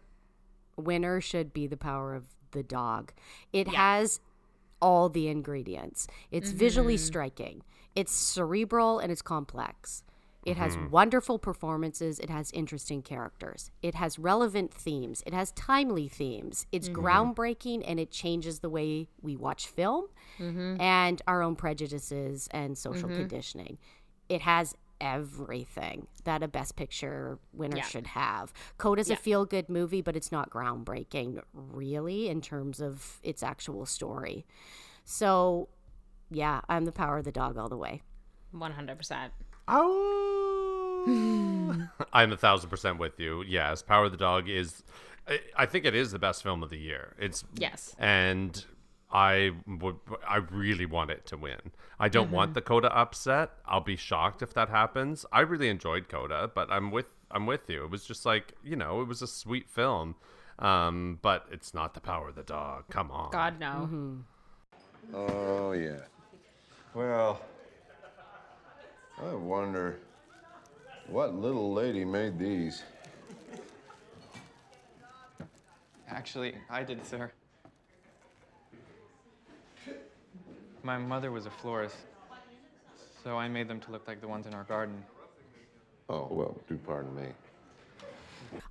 [0.78, 3.12] winner should be the power of the dog.
[3.52, 4.20] It has
[4.82, 6.08] all the ingredients.
[6.32, 7.06] It's visually mm-hmm.
[7.06, 7.64] striking.
[7.96, 10.04] It's cerebral and it's complex.
[10.46, 10.92] It has mm-hmm.
[10.92, 12.20] wonderful performances.
[12.20, 13.70] It has interesting characters.
[13.82, 15.22] It has relevant themes.
[15.26, 16.66] It has timely themes.
[16.72, 17.06] It's mm-hmm.
[17.06, 20.06] groundbreaking and it changes the way we watch film
[20.40, 23.78] and our own prejudices and social conditioning.
[24.30, 27.84] It has everything that a best picture winner Yeah.
[27.84, 28.52] should have.
[28.78, 29.16] Coda's Yeah.
[29.16, 34.46] a feel good movie, but it's not groundbreaking really in terms of its actual story.
[35.06, 35.70] So,
[36.30, 38.02] yeah, I'm the power of the dog all the way.
[38.54, 39.32] 100%.
[39.68, 41.88] Oh.
[42.14, 43.44] I'm a thousand percent with you.
[43.44, 44.84] Yes, Power of the Dog is.
[45.28, 47.16] I- I think it is the best film of the year.
[47.20, 47.96] It's Yes.
[48.00, 48.66] and
[49.12, 49.98] I would.
[50.28, 51.72] I really want it to win.
[52.00, 53.52] I don't want the Coda upset.
[53.66, 55.26] I'll be shocked if that happens.
[55.32, 57.06] I really enjoyed Coda, but I'm with.
[57.32, 57.86] I'm with you.
[57.86, 60.16] It was just like you know, it was a sweet film,
[60.60, 62.86] um, but it's not the Power of the Dog.
[62.90, 63.32] Come on.
[63.32, 64.20] God, no.
[65.14, 66.00] Oh, yeah.
[66.94, 67.42] Well,
[69.22, 70.00] I wonder
[71.08, 72.84] what little lady made these.
[76.10, 77.32] Actually, I did, sir.
[80.88, 81.98] My mother was a florist,
[83.22, 85.04] so I made them to look like the ones in our garden.
[86.08, 87.28] Oh, well, do pardon me.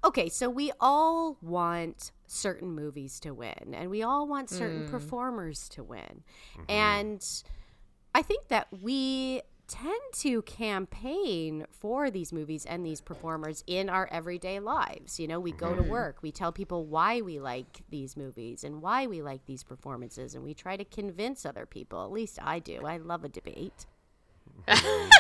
[0.03, 4.91] Okay, so we all want certain movies to win, and we all want certain hmm.
[4.91, 6.23] performers to win.
[6.55, 6.63] Mm-hmm.
[6.71, 7.43] And
[8.15, 14.09] I think that we tend to campaign for these movies and these performers in our
[14.11, 15.19] everyday lives.
[15.19, 15.91] You know, we go to mm-hmm.
[15.91, 20.35] work, we tell people why we like these movies and why we like these performances,
[20.35, 22.05] and we try to convince other people.
[22.05, 22.87] At least I do.
[22.87, 23.87] I love a debate.
[24.69, 25.11] Mm-hmm.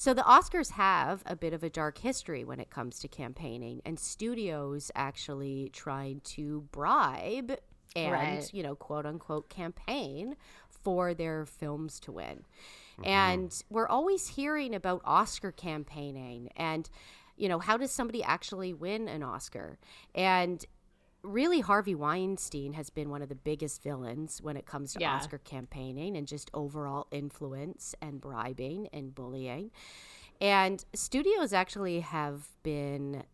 [0.00, 3.82] So the Oscars have a bit of a dark history when it comes to campaigning,
[3.84, 7.58] and studios actually tried to bribe
[7.96, 8.54] and Right.
[8.54, 10.36] you know quote unquote campaign
[10.68, 12.44] for their films to win.
[12.98, 13.08] Mm-hmm.
[13.08, 16.88] And we're always hearing about Oscar campaigning and
[17.36, 19.78] you know how does somebody actually win an Oscar?
[20.14, 20.64] And
[21.22, 25.14] really Harvey Weinstein has been one of the biggest villains when it comes to Yeah.
[25.14, 29.70] Oscar campaigning and just overall influence and bribing and bullying.
[30.40, 33.24] And studios actually have been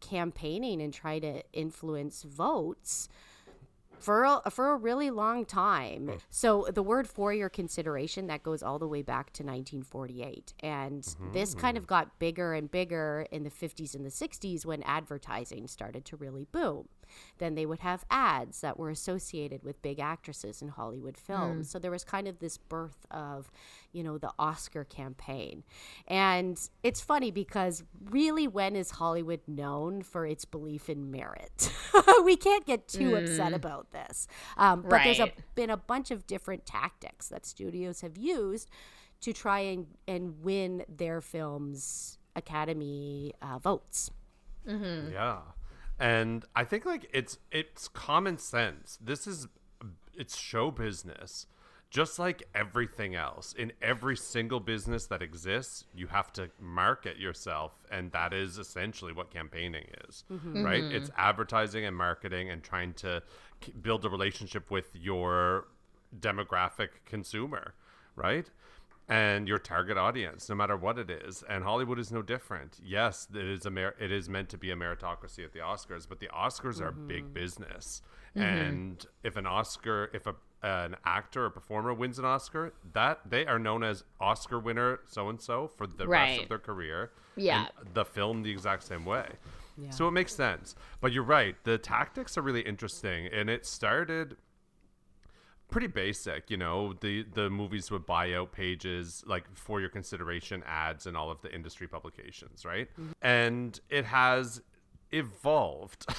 [0.00, 3.08] campaigning and try to influence votes
[3.98, 6.10] for a, for a really long time.
[6.12, 6.18] Oh.
[6.30, 11.06] So the word for your consideration that goes all the way back to 1948 and
[11.32, 11.88] this kind of mm-hmm.
[11.88, 16.46] got bigger and bigger in the 50s and the 60s when advertising started to really
[16.50, 16.88] boom.
[17.38, 21.70] Then they would have ads that were associated with big actresses in Hollywood films.
[21.70, 23.50] So there was kind of this birth of,
[23.92, 25.64] you know, the Oscar campaign.
[26.06, 31.72] And it's funny because really when is Hollywood known for its belief in merit?
[32.24, 34.26] we can't get too upset about this.
[34.56, 38.70] Um, but there's a, been a bunch of different tactics that studios have used
[39.20, 44.10] to try and, and win their films Academy uh, votes.
[45.12, 45.38] Yeah.
[45.98, 48.98] And I think like it's it's common sense.
[49.00, 49.48] This is
[50.14, 51.46] it's show business.
[51.90, 57.84] Just like everything else, in every single business that exists, you have to market yourself,
[57.88, 60.64] and that is essentially what campaigning is, mm-hmm.
[60.64, 60.82] right?
[60.82, 60.96] Mm-hmm.
[60.96, 63.22] It's advertising and marketing and trying to
[63.80, 65.68] build a relationship with your
[66.18, 67.74] demographic consumer,
[68.16, 68.50] right?
[69.08, 71.44] And your target audience, no matter what it is.
[71.48, 72.78] And Hollywood is no different.
[72.82, 76.08] Yes, it is a mer- it is meant to be a meritocracy at the Oscars,
[76.08, 77.34] but the Oscars are big mm-hmm.
[77.34, 78.02] business.
[78.36, 78.42] Mm-hmm.
[78.42, 83.44] And if an Oscar, if a an actor or performer wins an Oscar, that they
[83.44, 87.10] are known as Oscar winner so and so for the rest of their career.
[87.36, 87.66] Yeah.
[87.78, 89.26] And the film the exact same way.
[89.90, 90.76] So it makes sense.
[91.00, 91.56] But you're right.
[91.64, 94.36] The tactics are really interesting, and it started
[95.74, 100.62] pretty basic you know the the movies would buy out pages like for your consideration
[100.68, 102.88] ads and all of the industry publications right?
[102.92, 103.10] Mm-hmm.
[103.22, 104.62] And it has
[105.10, 106.14] evolved to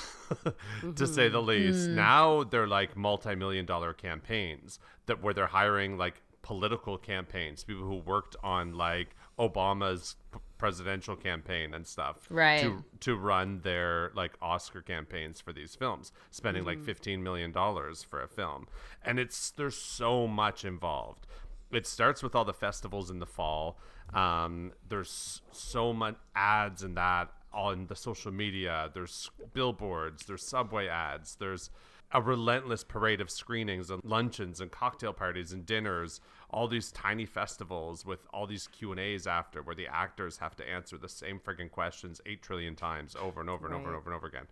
[0.84, 1.06] mm-hmm.
[1.06, 1.88] say the least.
[1.88, 1.96] Hmm.
[1.96, 7.96] Now they're like multi-million dollar campaigns that where they're hiring like political campaigns people who
[7.96, 10.16] worked on like obama's
[10.58, 12.62] presidential campaign and stuff Right.
[12.62, 16.86] to to run their like Oscar campaigns for these films, spending like Mm-hmm.
[16.86, 18.68] fifteen million dollars for a film,
[19.04, 21.28] and it's there's so much involved.
[21.72, 23.78] it starts with all the festivals in the fall.
[24.14, 28.90] Um, there's so much ads in that on the social media.
[28.94, 30.26] There's billboards.
[30.26, 31.36] There's subway ads.
[31.36, 31.70] There's
[32.14, 36.22] a relentless parade of screenings and luncheons and cocktail parties and dinners
[36.56, 40.56] all these tiny festivals with all these q and a's after where the actors have
[40.56, 43.96] to answer the same friggin' questions 8 trillion times over and over and over and
[43.98, 44.48] over and over again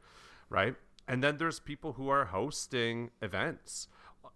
[0.50, 0.76] right
[1.08, 3.88] and then there's people who are hosting events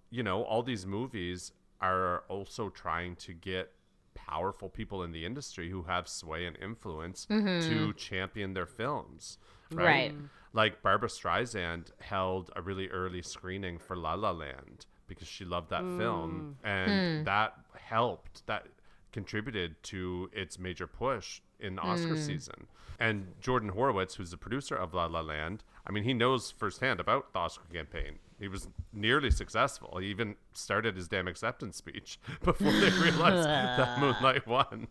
[0.10, 1.52] you know all these movies
[1.82, 3.74] are also trying to get
[4.16, 7.70] powerful people in the industry who have sway and influence mm-hmm.
[7.70, 9.38] to champion their films
[9.72, 9.86] right?
[9.86, 10.16] Right.
[10.54, 15.70] like Barbra Streisand held a really early screening for La La Land because she loved
[15.70, 16.70] that film mm.
[16.70, 17.24] and hmm.
[17.26, 18.68] that helped that
[19.12, 22.22] contributed to its major push in Oscar hmm.
[22.22, 22.68] season.
[23.00, 27.00] And Jordan Horowitz, who's the producer of La La Land, I mean, he knows firsthand
[27.00, 28.20] about the Oscar campaign.
[28.40, 29.98] He was nearly successful.
[30.00, 34.88] He even started his damn acceptance speech before they realized that Moonlight won.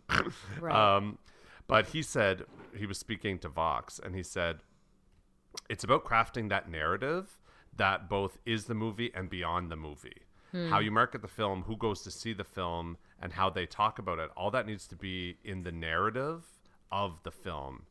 [0.59, 0.95] Right.
[0.95, 1.19] Um,
[1.67, 4.59] but he said he was speaking to Vox, and he said
[5.69, 7.39] it's about crafting that narrative
[7.77, 10.21] that both is the movie and beyond the movie.
[10.69, 13.99] How you market the film, who goes to see the film, and how they talk
[13.99, 14.31] about it.
[14.35, 16.45] All that needs to be in the narrative
[16.91, 17.83] of the film.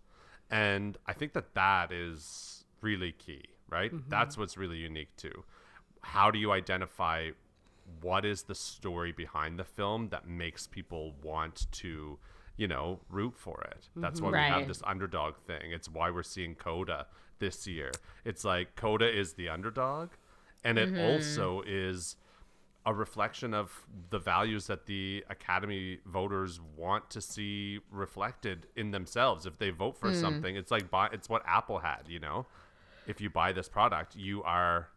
[0.51, 3.92] And I think that that is really key, right?
[3.92, 4.09] Mm-hmm.
[4.09, 5.44] That's what's really unique too.
[6.01, 7.31] How do you identify
[8.01, 12.18] what is the story behind the film that makes people want to,
[12.57, 13.88] you know, root for it?
[13.96, 14.33] That's mm-hmm.
[14.33, 15.72] why we have this underdog thing.
[15.72, 17.07] It's why we're seeing Coda
[17.38, 17.90] this year.
[18.25, 20.11] It's like Coda is the underdog,
[20.64, 21.01] and it mm-hmm.
[21.01, 22.16] also is
[22.87, 29.44] a reflection of the values that the Academy voters want to see reflected in themselves.
[29.44, 30.20] If they vote for hmm.
[30.20, 32.46] something, it's like buy, it's what Apple had, you know.
[33.09, 34.88] If you buy this product, you are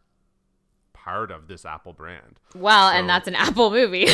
[0.93, 2.39] part of this Apple brand.
[2.53, 4.07] Well, So- and that's an Apple movie.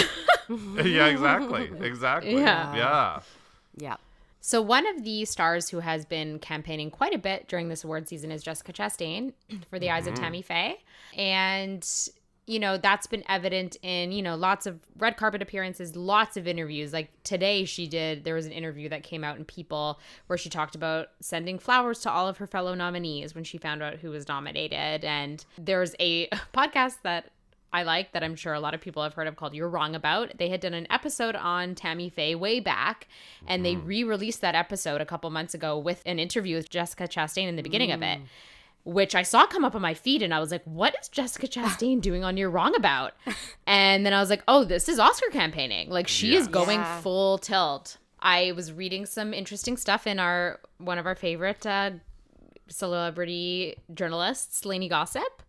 [0.50, 2.36] yeah, exactly, exactly.
[2.36, 2.76] Yeah.
[2.76, 3.20] yeah.
[3.78, 3.96] yeah.
[4.46, 8.08] So one of the stars who has been campaigning quite a bit during this award
[8.08, 9.34] season is Jessica Chastain
[9.72, 10.24] for The Eyes of mm-hmm.
[10.24, 10.78] Tammy Faye.
[11.18, 11.84] And
[12.46, 16.48] you know, that's been evident in, you know, lots of red carpet appearances, lots of
[16.48, 16.94] interviews.
[16.94, 20.50] Like today she did there was an interview that came out in People where she
[20.50, 24.12] talked about sending flowers to all of her fellow nominees when she found out who
[24.12, 25.04] was nominated.
[25.04, 27.32] And there's a podcast that
[27.76, 29.96] I like that I'm sure a lot of people have heard of called You're Wrong
[29.96, 30.38] About.
[30.38, 33.08] They had done an episode on Tammy Faye way back,
[33.48, 37.04] and they re released that episode a couple months ago with an interview with Jessica
[37.08, 38.20] Chastain in the beginning of it,
[38.86, 41.48] which I saw come up on my feed, and I was like, What is Jessica
[41.48, 43.14] Chastain doing on You're Wrong About?
[43.68, 45.90] And then I was like, Oh, this is Oscar campaigning.
[45.90, 47.02] Like, she is going Yeah.
[47.02, 47.98] full tilt.
[48.22, 51.92] I was reading some interesting stuff in our one of our favorite uh,
[52.68, 55.42] celebrity journalists, Lainey Gossip,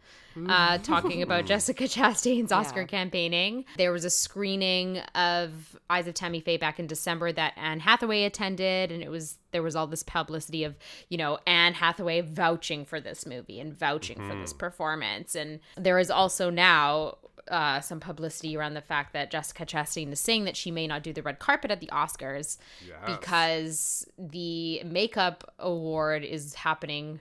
[0.48, 2.86] uh, talking about Jessica Chastain's Oscar Yeah.
[2.86, 3.64] campaigning.
[3.76, 8.24] There was a screening of Eyes of Tammy Faye back in December that Anne Hathaway
[8.24, 10.76] attended, and it was there was all this publicity of
[11.08, 15.98] you know Anne Hathaway vouching for this movie and vouching for this performance, and there
[15.98, 17.16] is also now.
[17.48, 21.04] Uh, some publicity around the fact that Jessica Chastain is saying that she may not
[21.04, 22.58] do the red carpet at the Oscars
[23.06, 27.20] because the makeup award is happening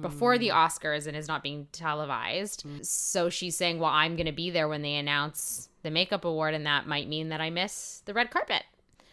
[0.00, 2.64] before the Oscars and is not being televised.
[2.82, 6.54] So she's saying, Well, I'm going to be there when they announce the makeup award,
[6.54, 8.62] and that might mean that I miss the red carpet.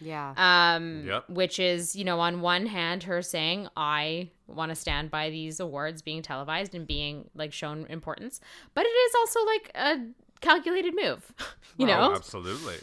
[0.01, 0.33] Yeah.
[0.37, 1.29] Um, Yep.
[1.29, 5.59] Which is, you know, on one hand, her saying, I want to stand by these
[5.59, 8.39] awards being televised and being like shown importance,
[8.73, 10.05] but it is also like a
[10.41, 11.33] calculated move,
[11.77, 12.13] you Oh, know?
[12.15, 12.75] absolutely.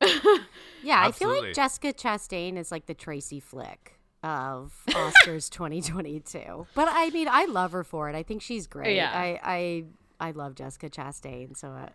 [0.84, 6.66] Yeah, I feel like Jessica Chastain is like the Tracy Flick of Oscars 2022.
[6.74, 8.14] But I mean, I love her for it.
[8.16, 8.96] I think she's great.
[8.96, 9.10] Yeah.
[9.12, 9.84] I I
[10.28, 11.88] I love Jessica Chastain, so uh,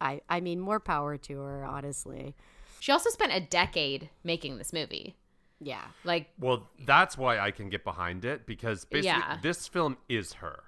[0.00, 2.34] I I mean, more power to her, honestly.
[2.80, 5.14] She also spent a decade making this movie.
[5.60, 5.84] Yeah.
[6.04, 9.36] Like, Well, that's why I can get behind it because basically Yeah.
[9.42, 10.64] this film is her.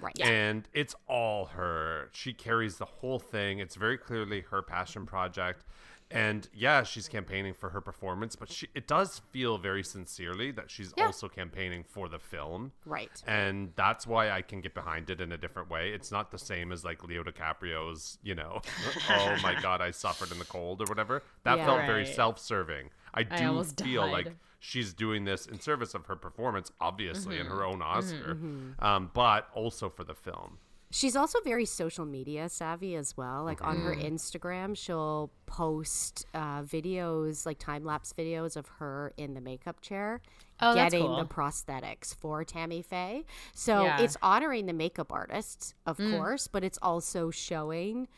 [0.00, 0.16] Right.
[0.20, 2.08] And it's all her.
[2.12, 3.58] She carries the whole thing.
[3.58, 5.64] It's very clearly her passion project.
[6.10, 10.70] And yeah, she's campaigning for her performance, but she it does feel very sincerely that
[10.70, 11.06] she's Yeah.
[11.06, 12.72] also campaigning for the film.
[12.86, 13.22] Right.
[13.26, 15.90] And that's why I can get behind it in a different way.
[15.90, 18.62] It's not the same as like Leo DiCaprio's, you know,
[19.10, 21.22] oh my god, I suffered in the cold or whatever.
[21.44, 21.66] That Yeah.
[21.66, 22.90] felt very self-serving.
[23.12, 24.28] I do almost feel like
[24.60, 27.72] she's doing this in service of her performance, obviously, and her Mm-hmm.
[27.74, 28.38] own Oscar,
[28.78, 30.58] um, but also for the film.
[30.90, 33.44] She's also very social media savvy as well.
[33.44, 33.86] Like on Mm-hmm.
[33.86, 39.80] her Instagram, she'll post uh, videos, like time lapse videos of her in the makeup
[39.82, 40.20] chair
[40.60, 41.16] Oh, getting cool.
[41.18, 43.24] the prosthetics for Tammy Faye.
[43.54, 43.98] So Yeah.
[43.98, 44.04] Mm.
[44.04, 48.08] it's honoring the makeup artists, of course, but it's also showing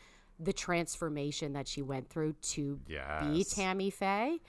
[0.43, 2.79] the transformation that she went through to
[3.21, 4.39] be Tammy Faye.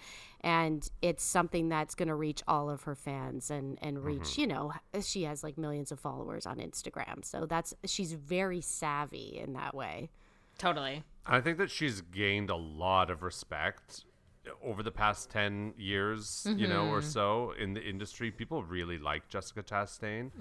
[0.40, 4.40] And it's something that's going to reach all of her fans and, and reach, Mm-hmm.
[4.40, 4.72] you know,
[5.04, 7.24] she has like millions of followers on Instagram.
[7.24, 10.10] So that's, she's very savvy in that way.
[10.58, 11.04] Totally.
[11.26, 14.04] I think that she's gained a lot of respect
[14.64, 18.32] over the past 10 years, you know, or so in the industry.
[18.32, 20.32] People really like Jessica Chastain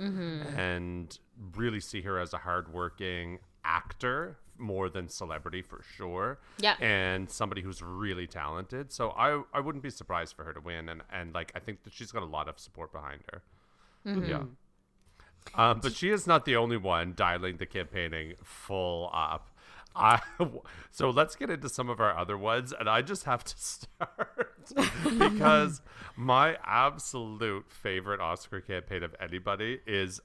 [0.58, 1.20] and
[1.56, 6.40] really see her as a hardworking actor more than celebrity for sure.
[6.60, 6.76] Yeah.
[6.80, 8.92] And somebody who's really talented.
[8.92, 11.84] So I I wouldn't be surprised for her to win and and like I think
[11.84, 13.42] that she's got a lot of support behind her.
[14.06, 14.44] Yeah.
[15.56, 19.50] Um, but she is not the only one dialing the campaigning full up.
[19.96, 20.22] I,
[20.92, 24.56] so let's get into some of our other ones, and I just have to start
[25.20, 25.82] because
[26.16, 30.22] my absolute favorite Oscar campaign of anybody is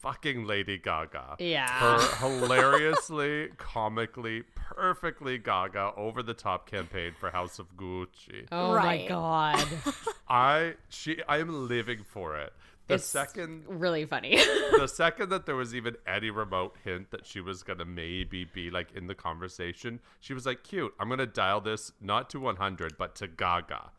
[0.00, 1.36] fucking Lady Gaga.
[1.38, 1.68] Yeah.
[1.68, 8.46] Her hilariously, comically, perfectly Gaga over the top campaign for House of Gucci.
[8.52, 9.02] Oh Right.
[9.02, 9.66] my god.
[10.28, 12.52] I she I am living for it.
[12.86, 14.36] The It's second really funny.
[14.76, 18.70] the second that there was even any remote hint that she was gonna maybe be
[18.70, 22.96] like in the conversation, she was like, "Cute, I'm gonna dial this not to 100
[22.98, 23.90] but to Gaga,"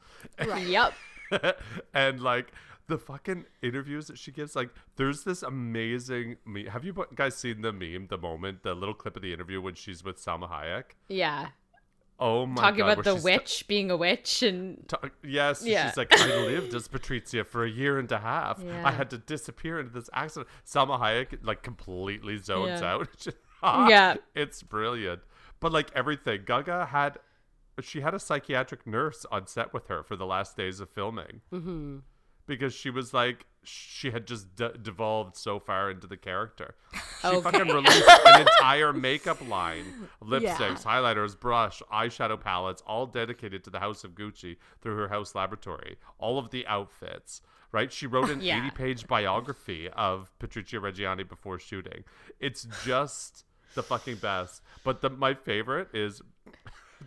[0.66, 0.94] yep.
[1.94, 2.52] and like
[2.92, 6.38] the fucking interviews that she gives, like there's this amazing.
[6.46, 9.62] Me- Have you guys seen the meme, the moment, the little clip of the interview
[9.62, 10.84] when she's with Salma Hayek?
[11.08, 11.48] Yeah.
[12.20, 12.62] Oh my god.
[12.62, 12.92] Talking god!
[13.00, 15.88] about the witch being a witch and Ta- yes, Yeah.
[15.88, 18.62] she's like, I lived as Patrizia for a year and a half.
[18.64, 18.84] Yeah.
[18.86, 20.48] I had to disappear into this accident.
[20.68, 22.94] Salma Hayek like completely zones Yeah.
[22.94, 23.28] out.
[23.90, 24.16] Yeah.
[24.36, 25.22] it's brilliant.
[25.60, 27.18] But like everything, Gaga had,
[27.82, 31.42] she had a psychiatric nurse on set with her for the last days of filming
[31.54, 32.00] Mm-hmm.
[32.48, 36.76] Because she was like, she had just de- devolved so far into the character.
[37.22, 37.42] She Okay.
[37.52, 39.86] fucking released an entire makeup line,
[40.24, 45.36] lipsticks, highlighters, brush, eyeshadow palettes, all dedicated to the House of Gucci through her house
[45.36, 45.98] laboratory.
[46.18, 47.94] All of the outfits, right?
[47.94, 48.68] She wrote an Yeah.
[48.72, 52.04] 80-page biography of Patrizia Reggiani before shooting.
[52.40, 54.64] It's just the fucking best.
[54.84, 56.24] But the my favorite is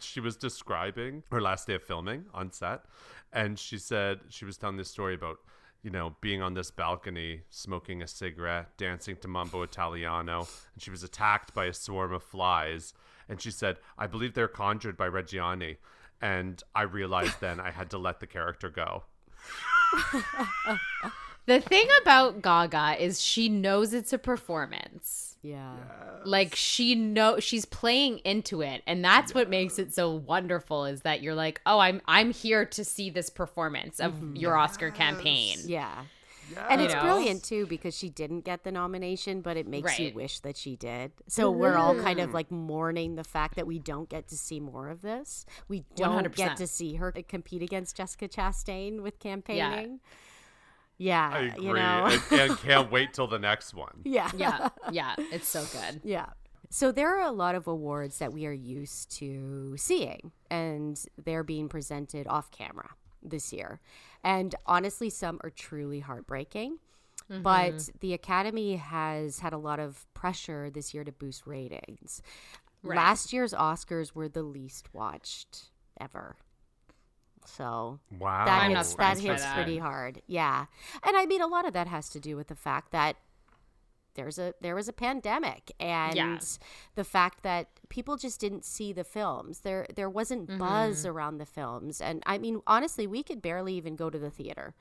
[0.01, 2.83] she was describing her last day of filming on set
[3.33, 5.39] and she said she was telling this story about
[5.83, 10.91] you know being on this balcony smoking a cigarette dancing to mambo italiano and she
[10.91, 12.95] was attacked by a swarm of flies.
[13.29, 15.77] And she said i believe they're conjured by reggiani.
[16.21, 19.05] And i realized then i had to let the character go
[21.47, 25.37] the thing about Gaga is she knows it's a performance.
[25.43, 25.75] Yeah.
[26.25, 31.03] Like she know she's playing into it and that's what makes it so wonderful is
[31.03, 34.37] that you're like, "Oh, I'm I'm here to see this performance of mm-hmm.
[34.37, 36.05] your Oscar campaign." Yeah.
[36.71, 40.41] And it's brilliant too because she didn't get the nomination, but it makes you wish
[40.41, 41.13] that she did.
[41.27, 42.35] So we're all kind of mm-hmm.
[42.35, 45.47] like mourning the fact that we don't get to see more of this.
[45.69, 46.35] We don't 100%.
[46.37, 50.01] get to see her compete against Jessica Chastain with campaigning.
[50.03, 50.09] Yeah,
[51.33, 52.07] i agree you know.
[52.07, 54.31] and, and can't wait till the next one yeah.
[54.37, 54.69] Yeah.
[54.93, 56.01] Yeah, it's so good.
[56.05, 56.27] Yeah.
[56.71, 61.43] So there are a lot of awards that we are used to seeing, and they're
[61.43, 62.91] being presented off camera
[63.23, 63.81] this year.
[64.23, 66.79] And honestly, some are truly heartbreaking.
[67.29, 67.97] But mm-hmm.
[68.01, 72.21] the Academy has had a lot of pressure this year to boost ratings.
[72.83, 76.37] Last year's Oscars were the least watched ever.
[77.47, 79.55] So wow that I'm not hits, that hits that.
[79.55, 80.23] pretty hard.
[80.27, 80.67] Yeah,
[81.03, 83.17] and I mean a lot of that has to do with the fact that
[84.15, 86.39] there's a there was a pandemic and Yeah.
[86.95, 89.61] the fact that people just didn't see the films.
[89.61, 90.59] There there wasn't Mm-hmm.
[90.59, 94.31] buzz around the films, and I mean honestly, we could barely even go to the
[94.31, 94.75] theater.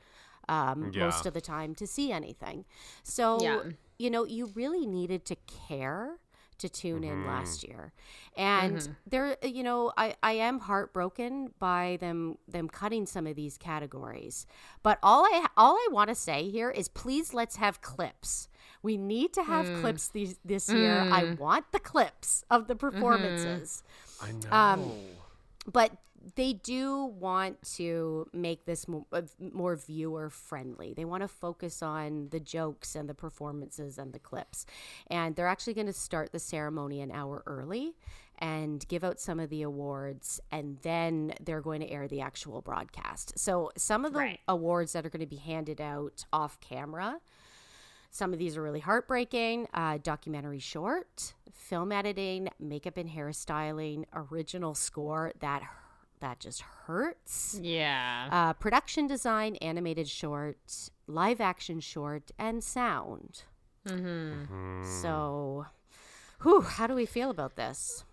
[0.49, 1.05] Um, Yeah.
[1.05, 2.65] most of the time to see anything.
[3.01, 3.61] So, Yeah.
[3.97, 6.17] you know, you really needed to care
[6.59, 7.27] to tune in mm-hmm.
[7.27, 7.93] last year.
[8.35, 8.93] And mm-hmm.
[9.07, 14.45] there you know, I I am heartbroken by them them cutting some of these categories.
[14.81, 18.47] But all I all I want to say here is please let's have clips.
[18.81, 19.81] We need to have mm.
[19.81, 20.99] clips these this year.
[20.99, 21.39] I mm.
[21.39, 22.89] want the clips of the mm-hmm.
[22.89, 23.83] performances
[24.21, 24.91] i um, know Um,
[25.71, 25.91] but
[26.35, 29.05] they do want to make this more,
[29.39, 30.93] more viewer friendly.
[30.93, 34.65] They want to focus on the jokes and the performances and the clips.
[35.07, 37.93] And they're actually going to start the ceremony an hour early
[38.39, 42.61] and give out some of the awards and then they're going to air the actual
[42.61, 43.37] broadcast.
[43.37, 44.39] So some of the Right.
[44.47, 47.19] awards that are going to be handed out off camera
[48.13, 49.67] some of these are really heartbreaking.
[49.73, 55.63] Uh, documentary short, film editing, makeup and hairstyling, original score that
[56.23, 57.59] that just hurts.
[57.61, 58.29] Yeah.
[58.31, 60.57] Uh, production design, animated short,
[61.05, 63.43] live action short, and sound.
[63.85, 64.83] Mm-hmm.
[65.01, 65.65] So,
[66.41, 68.05] whew, how do we feel about this?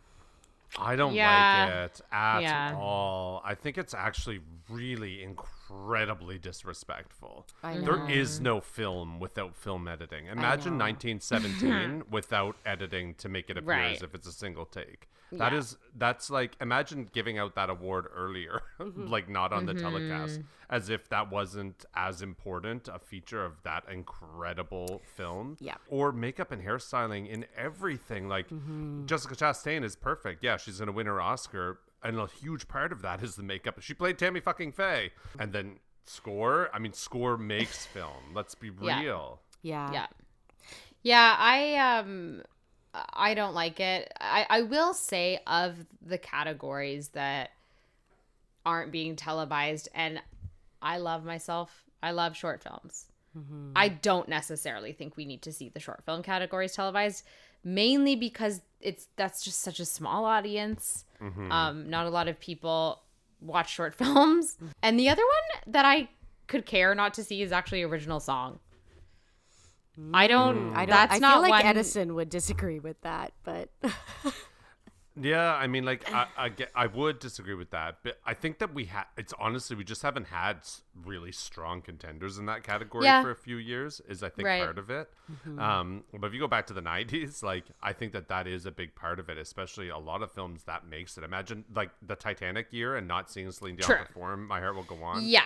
[0.77, 1.67] I don't Yeah.
[1.83, 2.77] like it at Yeah.
[2.77, 3.41] all.
[3.45, 5.23] I think it's actually really
[5.71, 7.47] incredibly disrespectful.
[7.63, 10.27] There is no film without film editing.
[10.27, 13.97] Imagine 1917 without editing to make it appear Right.
[13.97, 15.09] as if it's a single take.
[15.33, 15.59] That Yeah.
[15.59, 20.91] is that's like imagine giving out that award earlier, like not on the telecast, as
[20.91, 25.57] if that wasn't as important a feature of that incredible film.
[25.61, 25.77] Yeah.
[25.89, 28.29] Or makeup and hairstyling in everything.
[28.29, 28.49] Like
[29.07, 30.43] Jessica Chastain is perfect.
[30.43, 33.81] Yeah, she's gonna win her Oscar, and a huge part of that is the makeup.
[33.81, 36.71] She played Tammy fucking Faye, and then score.
[36.75, 38.35] I mean, score makes film.
[38.35, 39.01] Let's be Yeah.
[39.01, 39.41] real.
[39.63, 39.93] Yeah.
[39.93, 40.07] Yeah.
[41.03, 42.43] Yeah, I um
[42.93, 44.13] I don't like it.
[44.21, 47.51] I I will say of the categories that
[48.67, 50.21] aren't being televised and
[50.83, 51.85] I love myself.
[52.03, 53.07] I love short films.
[53.77, 57.25] I don't necessarily think we need to see the short film categories televised
[57.65, 61.05] mainly because it's that's just such a small audience.
[61.21, 63.03] Um not a lot of people
[63.41, 64.59] watch short films.
[64.83, 66.09] And the other one that I
[66.47, 68.59] could care not to see is actually original song.
[70.15, 70.75] I don't.
[70.75, 70.91] I don't.
[70.91, 73.69] That's I not feel like one, Edison would disagree with that, but
[75.21, 78.59] Yeah, I mean, like, I, I get, I would disagree with that, but I think
[78.61, 79.05] that we had.
[79.17, 80.59] It's honestly, we just haven't had
[81.05, 83.23] really strong contenders in that category Yeah.
[83.23, 84.01] for a few years.
[84.09, 84.63] Is I think Right.
[84.63, 85.11] part of it.
[85.59, 88.67] Um, but if you go back to the '90s, like, I think that that is
[88.67, 89.37] a big part of it.
[89.37, 91.25] Especially a lot of films that makes it.
[91.25, 94.07] Imagine like the Titanic year and not seeing Celine Dion True.
[94.07, 95.45] perform "My Heart Will Go On." Yeah,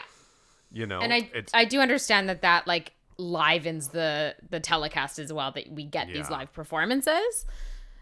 [0.71, 5.19] you know, and I it's I do understand that that like livens the the telecast
[5.19, 7.47] as well that we get these live performances.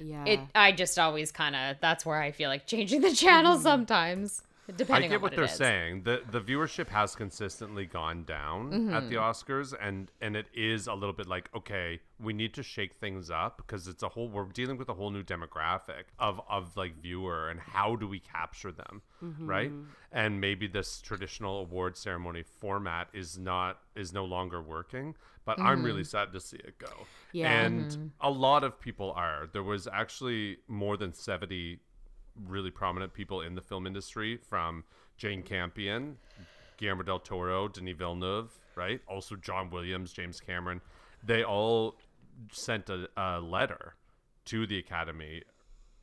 [0.03, 0.25] Yeah.
[0.27, 4.43] It I just always kind of that's where I feel like changing the channel sometimes
[4.69, 5.57] I depending get on what, what, they're it is.
[5.57, 6.03] saying.
[6.05, 9.09] the The viewership has consistently gone down at Mm-hmm.
[9.11, 12.95] the Oscars, and and it is a little bit like okay, we need to shake
[12.95, 14.29] things up because it's a whole.
[14.29, 18.21] We're dealing with a whole new demographic of of like viewer, and how do we
[18.21, 19.47] capture them, Mm-hmm.
[19.47, 19.73] right?
[20.13, 25.17] And maybe this traditional award ceremony format is not is no longer working.
[25.45, 25.85] But I'm Mm-hmm.
[25.87, 27.07] really sad to see it go.
[27.33, 27.51] Yeah.
[27.65, 29.49] and a lot of people are.
[29.53, 31.81] There was actually more than seventy
[32.47, 34.85] really prominent people in the film industry from
[35.19, 36.17] Jane Campion,
[36.79, 39.01] Guillermo del Toro, Denis Villeneuve, right?
[39.07, 40.81] Also John Williams, James Cameron.
[41.25, 41.97] They all
[42.51, 43.95] sent a, a letter
[44.47, 45.43] to the Academy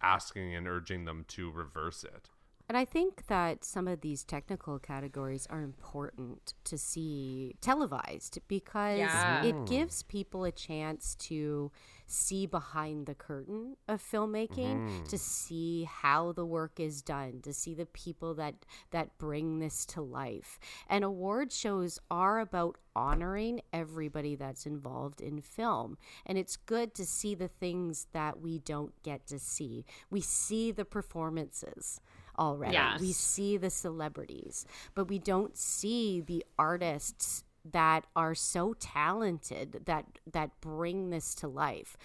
[0.02, 2.30] asking and urging them to reverse it.
[2.70, 9.00] And I think that some of these technical categories are important to see televised because
[9.00, 9.44] Yeah.
[9.44, 9.66] it hmm.
[9.66, 11.72] gives people a chance to
[12.06, 15.18] see behind the curtain of filmmaking, to hmm.
[15.18, 20.02] see how the work is done, to see the people that that bring this to
[20.02, 20.60] life.
[20.88, 25.98] And award shows are about honoring everybody that's involved in film.
[26.24, 29.86] And it's good to see the things that we don't get to see.
[30.12, 32.00] We see the performances
[32.40, 32.74] already.
[33.00, 34.66] We see the celebrities,
[34.96, 41.48] but we don't see the artists that are so talented that that bring this to
[41.48, 41.98] life.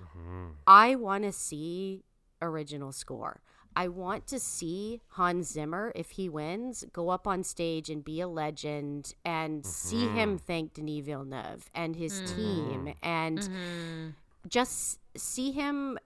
[0.00, 0.46] Mm-hmm.
[0.66, 2.04] I want to see
[2.40, 3.40] original score.
[3.74, 8.20] I want to see Hans Zimmer, if he wins, go up on stage and be
[8.20, 10.46] a legend and see him mm-hmm.
[10.46, 12.36] thank Denis Villeneuve and his mm-hmm.
[12.36, 14.14] team and
[14.46, 15.98] just see him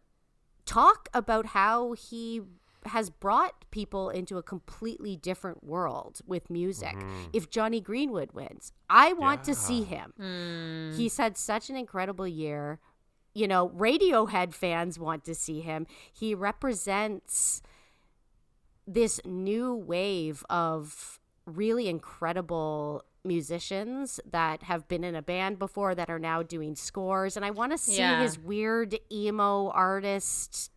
[0.65, 2.43] talk about how he
[2.89, 6.95] has brought people into a completely different world with music.
[6.97, 7.25] Mm-hmm.
[7.33, 10.13] If Jonny Greenwood wins, I want to see him.
[10.17, 10.97] Hmm.
[10.97, 12.79] He's had such an incredible year.
[13.35, 15.87] You know, Radiohead fans want to see him.
[16.13, 17.61] He represents
[18.87, 26.09] this new wave of really incredible musicians that have been in a band before that
[26.09, 28.23] are now doing scores and I want to see Yeah.
[28.23, 30.71] his weird emo artist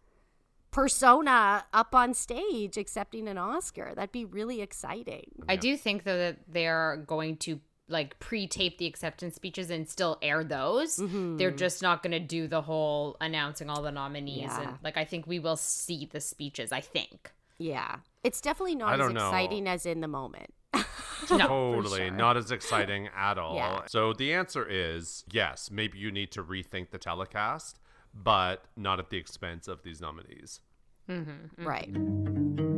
[0.72, 3.94] persona up on stage accepting an Oscar.
[3.96, 5.26] That'd be really exciting.
[5.48, 10.20] I do think though that they're going to like pre-tape the acceptance speeches and still
[10.22, 10.98] air those.
[10.98, 11.38] Mm-hmm.
[11.38, 14.62] They're just not going to do the whole announcing all the nominees Yeah.
[14.62, 17.32] and like I think we will see the speeches, I think.
[17.58, 17.98] Yeah.
[18.24, 19.28] It's definitely I not as don't know.
[19.28, 20.54] exciting as in the moment.
[21.32, 22.12] No, totally sure.
[22.12, 23.54] not as exciting at all.
[23.56, 23.82] Yeah.
[23.88, 27.78] So the answer is yes, maybe you need to rethink the telecast,
[28.14, 30.62] but not at the expense of these nominees.
[31.10, 31.30] Mm-hmm.
[31.62, 31.68] Mm-hmm.
[31.68, 32.69] Right.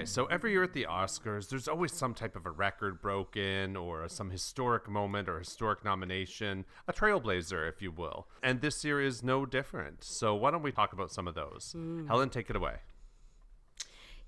[0.00, 3.76] Okay, so every year at the Oscars, there's always some type of a record broken
[3.76, 8.26] or some historic moment or historic nomination, a trailblazer, if you will.
[8.42, 10.02] And this year is no different.
[10.02, 11.72] So why don't we talk about some of those?
[11.72, 12.06] Hmm.
[12.06, 12.76] Helen, take it away.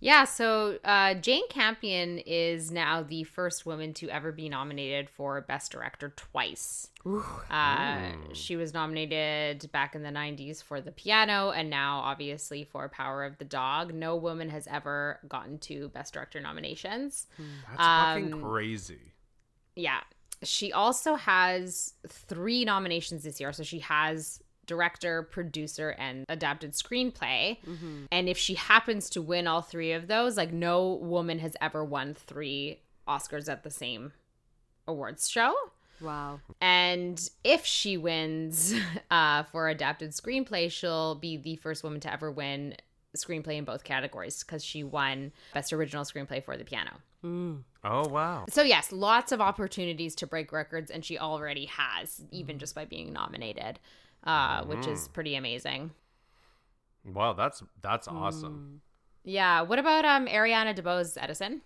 [0.02, 5.40] Yeah, so uh, Jane Campion is now the first woman to ever be nominated for
[5.42, 6.88] Best Director twice.
[7.48, 12.88] Uh, she was nominated back in the 90s for The Piano and now, obviously, for
[12.88, 13.94] Power of the Dog.
[13.94, 17.28] No woman has ever gotten two Best Director nominations.
[17.68, 19.12] That's fucking crazy.
[19.76, 20.00] Yeah.
[20.42, 23.52] She also has three nominations this year.
[23.52, 24.42] So she has
[24.72, 27.58] director, producer, and adapted screenplay.
[27.66, 28.04] Mm-hmm.
[28.10, 31.84] And if she happens to win all three of those, like no woman has ever
[31.84, 34.12] won three Oscars at the same
[34.88, 35.54] awards show.
[36.00, 36.40] Wow.
[36.62, 38.74] And if she wins
[39.10, 42.74] uh, for adapted screenplay, she'll be the first woman to ever win
[43.14, 46.92] screenplay in both categories because she won Best Original Screenplay for the piano.
[47.22, 47.62] Mm.
[47.84, 48.46] Oh, wow.
[48.48, 52.60] So yes, lots of opportunities to break records, and she already has, even mm.
[52.60, 53.78] just by being nominated,
[54.24, 55.90] uh, which is pretty amazing.
[57.04, 58.80] Wow, that's that's awesome.
[59.24, 59.62] Yeah.
[59.62, 61.62] What about um Ariana DeBose Edison?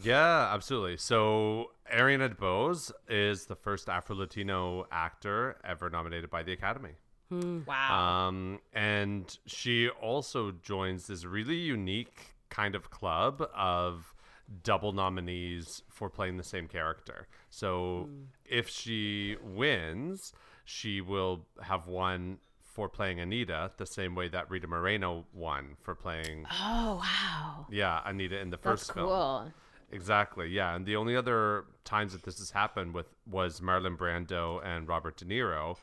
[0.00, 0.96] Yeah, absolutely.
[0.96, 6.92] So Ariana DeBose is the first Afro-Latino actor ever nominated by the Academy.
[7.30, 8.26] Wow.
[8.28, 14.14] Um, and she also joins this really unique kind of club of
[14.62, 17.28] double nominees for playing the same character.
[17.50, 18.08] So
[18.44, 20.32] if she wins,
[20.70, 25.94] she will have won for playing Anita the same way that Rita Moreno won for
[25.96, 27.66] playing oh wow.
[27.70, 29.08] yeah, Anita in the That's first film.
[29.08, 29.52] cool.
[29.92, 30.48] Exactly.
[30.48, 34.86] Yeah, and the only other times that this has happened with was Marlon Brando and
[34.86, 35.76] Robert De Niro,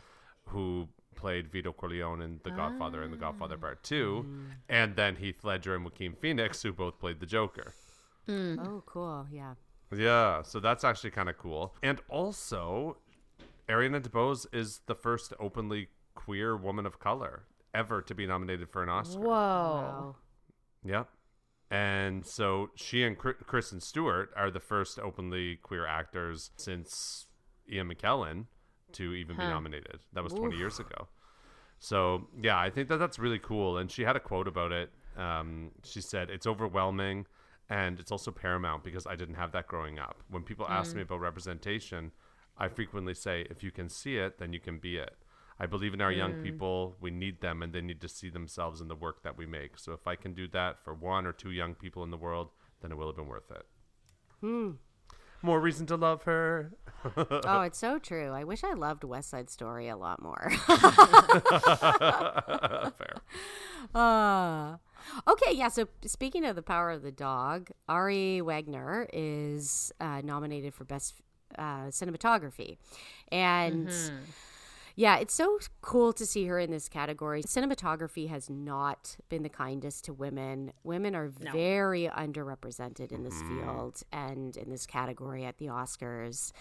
[0.46, 4.46] who played Vito Corleone in The Godfather and The Godfather Part Two, mm.
[4.70, 7.74] and then Heath Ledger and Joaquin Phoenix, who both played the Joker.
[8.30, 8.66] Mm.
[8.66, 9.28] Oh, cool.
[9.30, 9.56] Yeah.
[9.94, 11.76] Yeah, so that's actually kind of cool.
[11.84, 12.98] And also,
[13.70, 17.44] Ariana DeBose is the first openly queer woman of color
[17.74, 19.20] ever to be nominated for an Oscar.
[19.20, 19.28] Whoa.
[19.30, 20.16] Wow.
[20.84, 21.10] Yep.
[21.70, 27.28] And so she and Kristen Stewart are the first openly queer actors since
[27.70, 28.46] Ian McKellen
[28.94, 30.00] to even be nominated.
[30.14, 31.10] That was 20 years ago.
[31.80, 33.78] So, yeah, I think that that's really cool.
[33.78, 34.92] And she had a quote about it.
[35.18, 37.26] Um, she said, It's overwhelming
[37.70, 40.24] and it's also paramount because I didn't have that growing up.
[40.30, 42.12] When people ask me about representation,
[42.58, 45.16] I frequently say, If you can see it, then you can be it.
[45.60, 46.96] I believe in our young people.
[47.02, 49.80] We need them and they need to see themselves in the work that we make.
[49.80, 52.50] So if I can do that for one or two young people in the world,
[52.82, 53.66] then it will have been worth it.
[54.42, 54.72] Hmm.
[55.42, 56.74] More reason to love her.
[57.46, 58.32] Oh, it's so true.
[58.32, 60.52] I wish I loved West Side Story a lot more.
[62.98, 63.22] Fair.
[63.96, 64.78] Uh,
[65.28, 65.70] okay, yeah.
[65.70, 71.14] So speaking of the power of the dog, Ari Wegner is uh, nominated for best
[71.58, 72.78] uh, cinematography,
[73.32, 73.90] and
[74.96, 77.44] yeah, it's so cool to see her in this category.
[77.44, 80.74] Cinematography has not been the kindest to women.
[80.84, 86.52] Women are very underrepresented in this field and in this category at the Oscars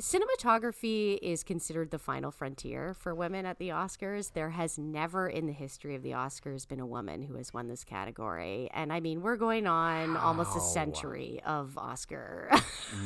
[0.00, 4.32] cinematography is considered the final frontier for women at the Oscars.
[4.32, 7.68] There has never in the history of the Oscars been a woman who has won
[7.68, 8.68] this category.
[8.72, 12.48] And I mean, we're going on almost a century of Oscar.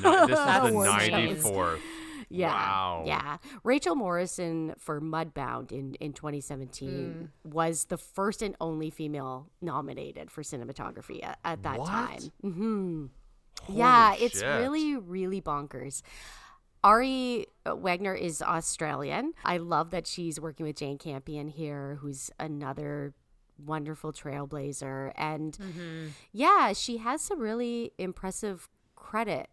[0.02, 0.44] No, this is
[1.40, 1.78] the 94th.
[2.30, 2.52] yeah.
[2.52, 3.04] Wow.
[3.06, 3.36] Yeah.
[3.64, 10.42] Rachel Morrison for Mudbound in, in 2017 was the first and only female nominated for
[10.42, 11.88] cinematography at, at that What?
[11.88, 12.32] time.
[12.40, 13.06] hmm
[13.68, 14.48] yeah, Holy it's shit.
[14.60, 16.02] really, really bonkers.
[16.84, 19.32] Ari uh, Wegner is Australian.
[19.44, 23.14] I love that she's working with Jane Campion here, who's another
[23.64, 25.12] wonderful trailblazer.
[25.16, 26.06] And mm-hmm.
[26.32, 29.48] yeah, she has some really impressive credits.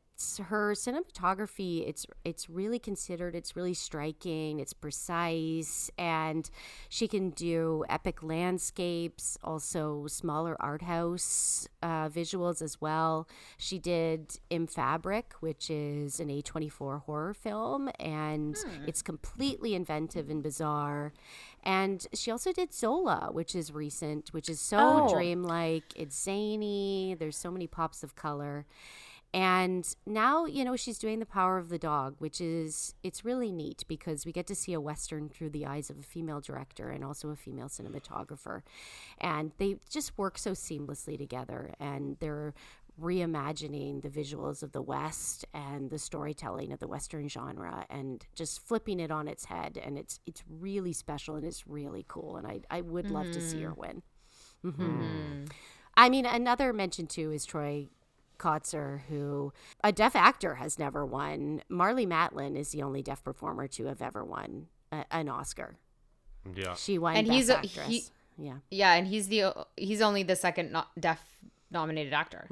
[0.45, 6.49] Her cinematography, it's it's really considered, it's really striking, it's precise, and
[6.88, 13.28] she can do epic landscapes, also smaller art house uh, visuals as well.
[13.57, 18.55] She did In Fabric, which is an A24 horror film, and
[18.88, 21.11] it's completely inventive and bizarre.
[21.61, 25.13] And she also did Zola, which is recent, which is so Oh.
[25.13, 25.91] dreamlike.
[25.97, 27.16] It's zany.
[27.20, 28.66] There's so many pops of color.
[29.36, 33.51] And now, you know, she's doing The Power of the Dog, which is it's really
[33.51, 36.89] neat because we get to see a western through the eyes of a female director
[36.89, 38.61] and also a female cinematographer.
[39.19, 42.53] And they just work so seamlessly together and they're
[42.97, 48.65] reimagining the visuals of the west and the storytelling of the western genre and just
[48.65, 52.47] flipping it on its head and it's it's really special and it's really cool and
[52.47, 54.01] I I would love to see her win.
[54.63, 55.51] Mhm.
[55.97, 57.89] I mean, another mention too is Troy
[58.38, 61.61] Kotsur, who a deaf actor has never won.
[61.69, 65.77] Marlee Matlin is the only deaf performer to have ever won a, an Oscar.
[66.55, 66.75] Yeah.
[66.75, 67.88] She won And Best he's a- Actress.
[67.88, 68.03] he-
[68.38, 68.55] yeah.
[68.69, 71.21] Yeah, and he's the he's only the second no- deaf
[71.71, 72.47] nominated actor.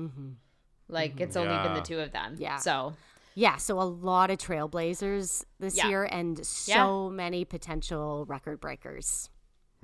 [0.88, 2.36] Like it's only been the two of them.
[2.40, 2.58] Yeah.
[2.58, 2.94] So
[3.36, 5.88] Yeah, so a lot of trailblazers this Yeah.
[5.88, 9.30] year and so many potential record breakers.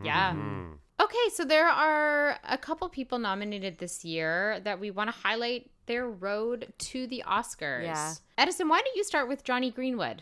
[0.02, 0.32] yeah.
[0.34, 0.74] Mm-hmm.
[1.02, 5.70] Okay, so there are a couple people nominated this year that we want to highlight
[5.90, 7.84] their road to the Oscars.
[7.84, 8.14] Yeah.
[8.38, 10.22] Edison, why don't you start with Jonny Greenwood?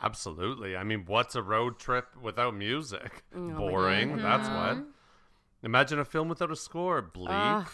[0.00, 0.76] Absolutely.
[0.76, 3.24] I mean, what's a road trip without music?
[3.34, 4.16] Oh my Boring.
[4.16, 4.78] That's mm-hmm.
[4.78, 4.86] what.
[5.64, 7.02] Imagine a film without a score.
[7.02, 7.30] Bleak.
[7.32, 7.68] Ugh.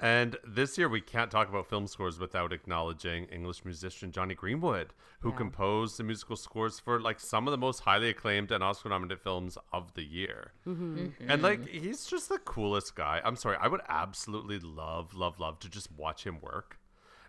[0.00, 4.94] And this year, we can't talk about film scores without acknowledging English musician Jonny Greenwood,
[5.20, 8.88] who composed the musical scores for like some of the most highly acclaimed and Oscar
[8.88, 10.52] nominated films of the year.
[10.66, 10.98] Mm-hmm.
[10.98, 11.30] Mm-hmm.
[11.30, 13.20] And like, he's just the coolest guy.
[13.22, 16.78] I'm sorry, I would absolutely love, love, love to just watch him work.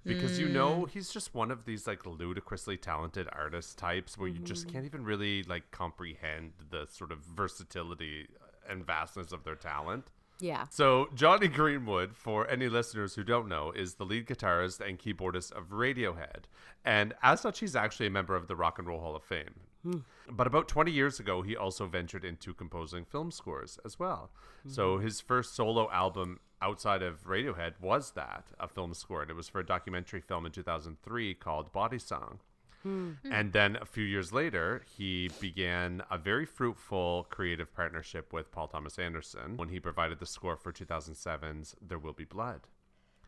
[0.04, 0.90] Because you know mm.
[0.90, 4.74] he's just one of these like ludicrously talented artist types where you just mm-hmm.
[4.74, 8.28] can't even really like comprehend the sort of versatility
[8.68, 10.10] and vastness of their talent.
[10.42, 10.66] Yeah.
[10.70, 15.52] So, Jonny Greenwood, for any listeners who don't know, is the lead guitarist and keyboardist
[15.52, 16.46] of Radiohead.
[16.84, 19.62] And as such, he's actually a member of the Rock and Roll Hall of Fame.
[19.84, 20.00] Hmm.
[20.30, 24.32] But about 20 years ago, he also ventured into composing film scores as well.
[24.64, 24.70] Hmm.
[24.70, 29.22] So, his first solo album outside of Radiohead was that, a film score.
[29.22, 32.40] And it was for a documentary film in 2003 called Body Song.
[32.84, 33.12] Hmm.
[33.30, 38.68] And then a few years later, he began a very fruitful creative partnership with Paul
[38.68, 42.62] Thomas Anderson when he provided the score for 2007's There Will Be Blood.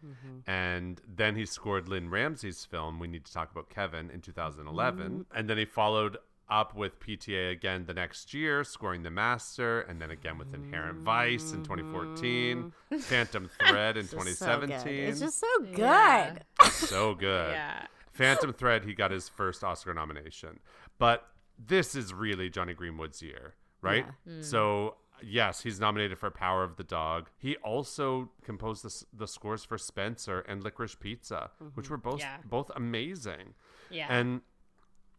[0.06, 0.50] Mm-hmm.
[0.50, 5.06] And then he scored Lynne Ramsay's film, We Need to Talk About Kevin, in 2011.
[5.06, 5.38] Mm-hmm.
[5.38, 6.18] And then he followed
[6.50, 11.00] up with PTA again the next year, scoring The Master, and then again with Inherent
[11.00, 12.58] Vice in 2014,
[12.92, 12.98] mm-hmm.
[12.98, 15.78] Phantom Thread in It's just so 2017 It's just so good.
[15.78, 16.34] Yeah.
[16.70, 17.54] so good.
[17.54, 17.86] Yeah.
[18.14, 20.60] Phantom Thread, he got his first Oscar nomination.
[20.98, 24.06] But this is really Jonny Greenwood's year, right?
[24.28, 24.44] Mm.
[24.44, 27.30] So, yes, he's nominated for Power of the Dog.
[27.38, 31.94] He also composed the, the scores for Spencer and Licorice Pizza, which mm-hmm.
[31.94, 32.38] were both Yeah.
[32.46, 33.56] both amazing.
[33.90, 34.08] Yeah.
[34.10, 34.42] And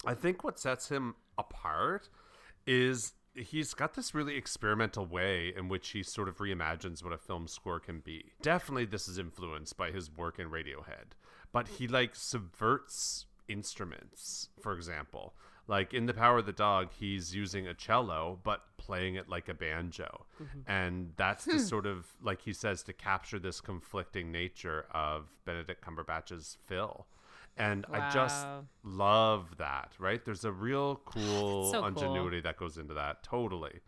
[0.06, 2.08] I think what sets him apart
[2.66, 7.18] is he's got this really experimental way in which he sort of reimagines what a
[7.18, 8.32] film score can be.
[8.42, 11.12] Definitely this is influenced by his work in Radiohead,
[11.54, 15.34] but he like subverts instruments, for example.
[15.68, 19.48] Like in The Power of the Dog, he's using a cello but playing it like
[19.48, 20.26] a banjo.
[20.42, 20.70] Mm-hmm.
[20.70, 21.58] And that's the hmm.
[21.58, 27.06] sort of like he says to capture this conflicting nature of Benedict Cumberbatch's Phil.
[27.56, 28.44] And I just
[28.82, 30.24] love that, right?
[30.24, 31.88] There's a real cool so cool.
[31.88, 33.22] ingenuity that goes into that.
[33.22, 33.78] Totally.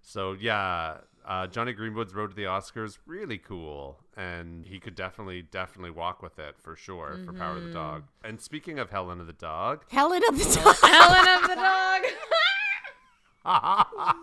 [0.00, 5.42] So yeah, uh, Jonny Greenwood's road to the Oscars really cool, and he could definitely,
[5.42, 8.02] definitely walk with it for sure for Power of the Dog.
[8.02, 8.28] Mm-hmm.
[8.28, 10.76] And speaking of Helen of the Dog, Helen of the Dog.
[10.76, 12.02] Helen of the dog.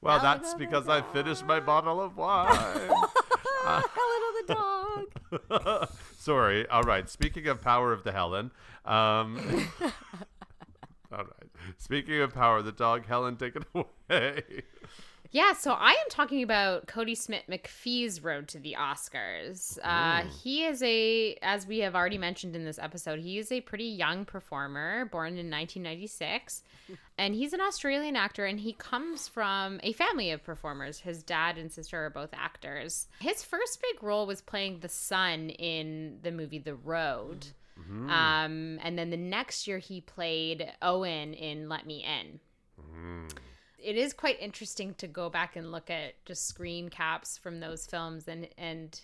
[0.00, 2.56] well, that's because I finished my bottle of wine.
[3.64, 3.82] Helen
[4.28, 5.90] of the Dog.
[6.18, 6.66] Sorry.
[6.68, 7.08] All right.
[7.08, 8.50] Speaking of Power of the Helen,
[8.84, 9.68] um,
[11.12, 11.50] all right.
[11.76, 14.62] Speaking of Power of the Dog, Helen, take it away.
[15.30, 19.78] Yeah, so I am talking about Kodi Smit-McPhee's road to the Oscars.
[19.82, 23.60] Uh, he is a, as we have already mentioned in this episode, he is a
[23.60, 26.62] pretty young performer, born in 1996.
[27.18, 31.00] and he's an Australian actor, and he comes from a family of performers.
[31.00, 33.06] His dad and sister are both actors.
[33.20, 37.48] His first big role was playing the son in the movie The Road.
[38.10, 42.40] Um, and then the next year, he played Owen in Let Me In
[43.82, 47.86] it is quite interesting to go back and look at just screen caps from those
[47.86, 49.00] films and and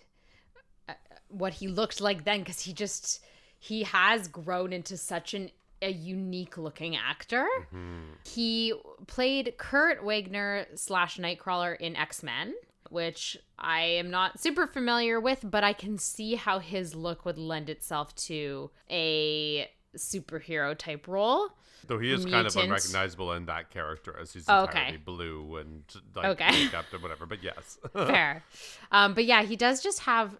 [0.88, 0.94] uh,
[1.28, 3.24] what he looked like then because he just
[3.58, 5.50] he has grown into such an
[5.82, 7.46] a unique looking actor.
[8.26, 8.72] He
[9.06, 12.54] played Kurt Wagner slash Nightcrawler in X Men,
[12.90, 17.38] which I am not super familiar with, but I can see how his look would
[17.38, 21.50] lend itself to a superhero type role.
[21.86, 24.96] Though he is kind of unrecognizable in that character as he's Oh, entirely okay.
[24.96, 25.82] blue and
[26.14, 26.50] like Okay.
[26.64, 27.26] makeup and whatever.
[27.26, 27.78] But yes.
[27.92, 28.42] Fair.
[28.90, 30.36] Um, but yeah, he does just have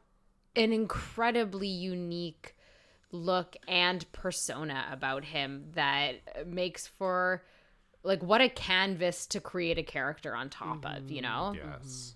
[0.57, 2.55] an incredibly unique
[3.11, 7.43] look and persona about him that makes for
[8.03, 11.55] like what a canvas to create a character on top of, you know?
[11.57, 12.15] yes.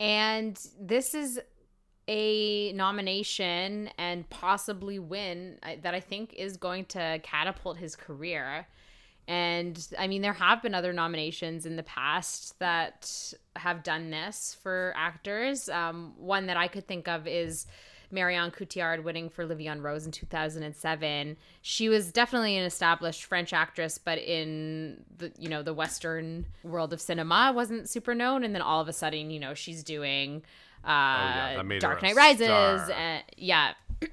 [0.00, 1.40] And this is
[2.08, 8.66] a nomination and possibly win that I think is going to catapult his career.
[9.28, 14.56] And I mean, there have been other nominations in the past that have done this
[14.62, 15.68] for actors.
[15.68, 17.66] Um, one that I could think of is
[18.10, 21.36] Marion Cotillard winning for Vie Rose in 2007.
[21.60, 26.94] She was definitely an established French actress, but in the you know the Western world
[26.94, 28.44] of cinema wasn't super known.
[28.44, 30.42] And then all of a sudden, you know, she's doing
[30.84, 32.48] uh, yeah, that made her Dark Knight Rises.
[32.48, 33.74] And, yeah,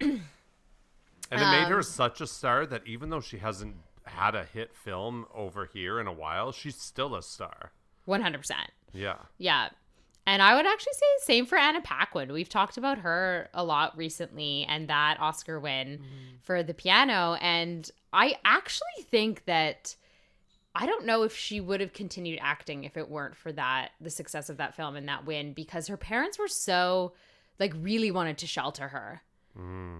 [1.31, 4.43] And it made Um, her such a star that even though she hasn't had a
[4.45, 7.71] hit film over here in a while, she's still a star.
[8.07, 8.51] 100%.
[8.93, 9.15] Yeah.
[9.37, 9.69] Yeah.
[10.27, 12.31] And I would actually say same for Anna Paquin.
[12.31, 16.01] We've talked about her a lot recently and that Oscar win
[16.41, 17.35] for the piano.
[17.41, 19.95] And I actually think that
[20.75, 24.09] I don't know if she would have continued acting if it weren't for that, the
[24.09, 27.13] success of that film and that win, because her parents were so,
[27.59, 29.21] like, really wanted to shelter her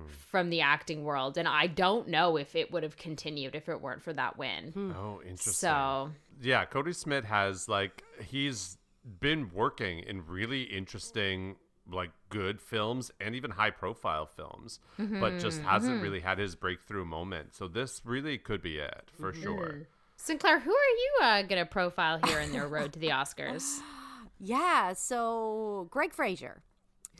[0.09, 1.37] from the acting world.
[1.37, 4.73] And I don't know if it would have continued if it weren't for that win.
[4.75, 5.53] Oh, interesting.
[5.53, 6.11] So,
[6.41, 8.77] yeah, Kodi Smit has like he's
[9.21, 11.55] been working in really interesting
[11.89, 16.55] like good films and even high profile films, but just Mm-hmm, hasn't really had his
[16.55, 17.53] breakthrough moment.
[17.55, 19.43] So this really could be it for Mm-hmm.
[19.43, 19.87] sure.
[20.25, 23.79] Sinclair, who are you uh, going to profile here in their road to the Oscars?
[24.37, 26.61] Yeah, so Greig Fraser,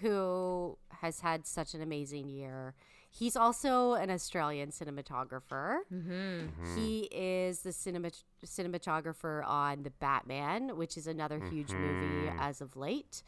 [0.02, 2.76] who has had such an amazing year.
[3.10, 5.78] He's also an Australian cinematographer.
[5.94, 6.12] Mm-hmm.
[6.12, 6.76] Mm-hmm.
[6.76, 8.12] He is the cinema-
[8.46, 12.40] cinematographer on The Batman, which is another huge movie mm-hmm.
[12.40, 13.24] as of late.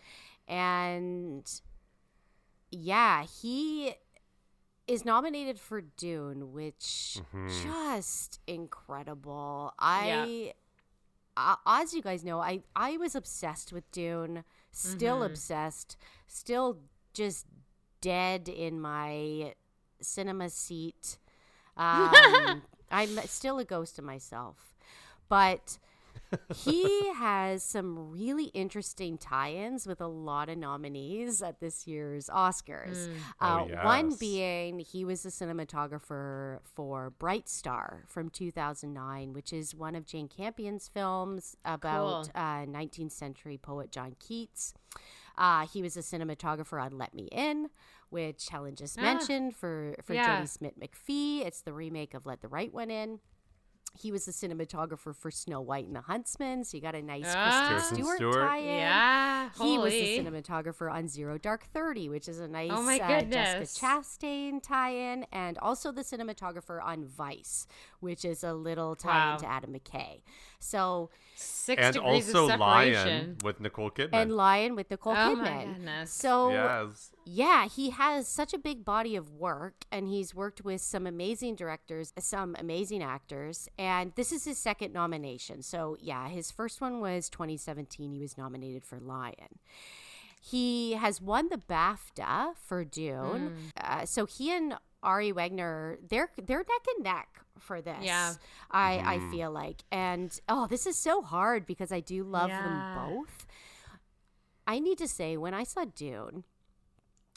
[0.49, 1.49] And
[2.71, 3.93] yeah, he
[4.87, 7.19] is nominated for Dune, which
[7.63, 9.73] just incredible.
[9.79, 10.53] I
[11.35, 16.79] uh, as you guys know, I I was obsessed with Dune, still obsessed, still
[17.13, 17.45] just
[18.01, 19.53] dead in my
[20.01, 21.17] cinema seat.
[21.79, 24.73] Um, I'm still a ghost of myself,
[25.29, 25.77] but
[26.55, 33.07] he has some really interesting tie-ins with a lot of nominees at this year's Oscars.
[33.39, 34.19] Uh, Oh, One yes.
[34.19, 40.27] being he was the cinematographer for Bright Star from 2009, which is one of Jane
[40.27, 42.41] Campion's films about Cool.
[42.41, 44.73] uh, 19th century poet John Keats.
[45.37, 47.69] Uh, he was a cinematographer on Let Me In,
[48.09, 50.41] which Helen just Ah, mentioned for for yeah.
[50.41, 51.45] Kodi Smit-McPhee.
[51.45, 53.19] It's the remake of Let the Right One In.
[53.99, 57.25] He was the cinematographer for Snow White and the Huntsman, so you got a nice
[57.27, 57.67] Ah.
[57.71, 58.35] Kristen Stewart, Stewart.
[58.35, 58.65] tie-in.
[58.77, 62.99] Yeah, He was the cinematographer on Zero Dark Thirty, which is a nice Oh my
[62.99, 63.73] uh, goodness.
[63.79, 67.67] Jessica Chastain tie-in, and also the cinematographer on Vice,
[67.99, 69.37] which is a little tie-in Wow.
[69.37, 70.21] to Adam McKay.
[70.59, 74.09] So Six and degrees also of Lion with Nicole Kidman.
[74.13, 75.73] and Lion with Nicole Oh my Kidman.
[75.75, 76.11] goodness.
[76.11, 77.11] So yes.
[77.25, 81.55] yeah, he has such a big body of work, and he's worked with some amazing
[81.55, 85.61] directors, some amazing actors, and this is his second nomination.
[85.61, 88.11] So, yeah, his first one was 2017.
[88.13, 89.59] He was nominated for Lion.
[90.41, 93.71] He has won the BAFTA for Dune.
[93.79, 97.97] Uh, so he and Ari Wegner, they're they're neck and neck for this.
[98.01, 98.33] Yeah.
[98.71, 99.31] I I mm-hmm.
[99.31, 102.61] feel like, and oh, this is so hard because I do love Yeah.
[102.61, 103.45] them both.
[104.65, 106.43] I need to say, when I saw Dune,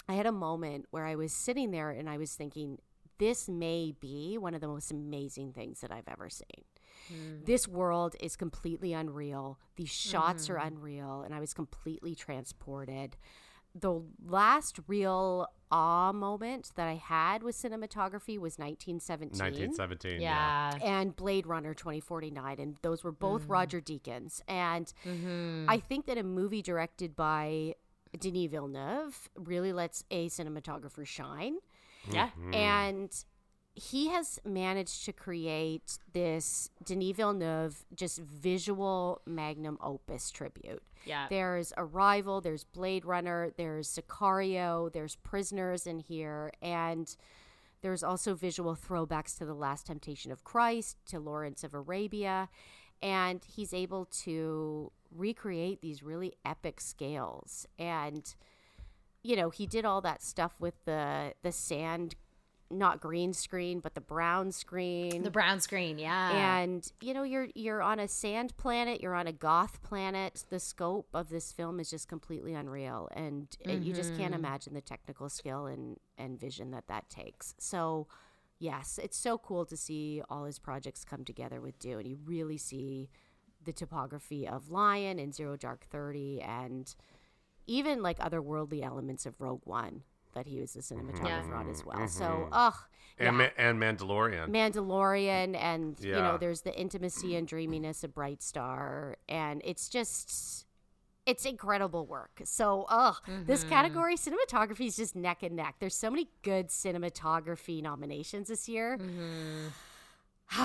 [0.09, 2.79] I had a moment where I was sitting there and I was thinking,
[3.19, 6.65] this may be one of the most amazing things that I've ever seen.
[7.13, 7.45] Mm.
[7.47, 9.59] This world is completely unreal.
[9.77, 10.77] These shots are mm-hmm.
[10.77, 13.17] unreal, and I was completely transported.
[13.75, 20.21] The last real awe moment that I had with cinematography was 1917 1917.
[20.21, 20.77] yeah.
[20.83, 22.59] and Blade Runner 2049.
[22.59, 23.51] And those were both Mm.
[23.51, 24.41] Roger Deakins.
[24.49, 25.67] And Mm-hmm.
[25.69, 27.77] I think that a movie directed by
[28.19, 31.59] Denis Villeneuve really lets a cinematographer shine.
[32.11, 32.31] Yeah.
[32.53, 33.13] And
[33.81, 40.83] he has managed to create this Denis Villeneuve just visual magnum opus tribute.
[41.07, 41.29] Yeah.
[41.31, 47.17] There's Arrival, there's Blade Runner, there's Sicario, there's Prisoners in here, and
[47.81, 52.51] there's also visual throwbacks to The Last Temptation of Christ, to Lawrence of Arabia,
[53.01, 57.67] and he's able to recreate these really epic scales.
[57.79, 58.35] And
[59.23, 62.15] you know, he did all that stuff with the the sand
[62.71, 65.23] not green screen, but the brown screen.
[65.23, 66.59] The brown screen, yeah.
[66.59, 70.45] and you know you're you're on a sand planet you're on a goth planet.
[70.51, 74.75] The scope of this film is just completely unreal and uh, you just can't imagine
[74.75, 77.55] the technical skill and and vision that that takes.
[77.59, 78.07] So
[78.59, 82.07] yes it's so cool to see all his projects come together with dune.
[82.07, 83.11] You really see
[83.65, 86.95] the topography of lion and zero dark 30 and
[87.67, 90.03] even like otherworldly elements of rogue one
[90.35, 91.11] that he was the mm-hmm.
[91.11, 91.99] cinematographer on as mm-hmm.
[91.99, 92.09] well.
[92.09, 92.53] So, mm-hmm.
[92.53, 92.75] ugh,
[93.19, 93.31] And, yeah.
[93.31, 94.49] Ma- and Mandalorian.
[94.49, 100.67] Mandalorian, and you know, there's the intimacy and dreaminess of Bright Star, and it's just.
[101.27, 102.41] It's incredible work.
[102.45, 103.17] So, ugh,
[103.47, 105.77] this category, cinematography, is just neck and neck.
[105.79, 108.99] There's so many good cinematography nominations this year.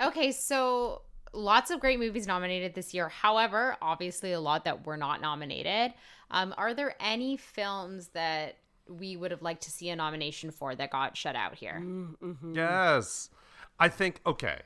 [0.00, 3.08] Okay, so lots of great movies nominated this year.
[3.08, 5.92] However, obviously a lot that were not nominated.
[6.30, 8.56] Um, are there any films that
[8.98, 11.80] we would have liked to see a nomination for that got shut out here?
[11.82, 12.54] Mm-hmm.
[12.54, 13.30] Yes.
[13.78, 14.60] I think okay.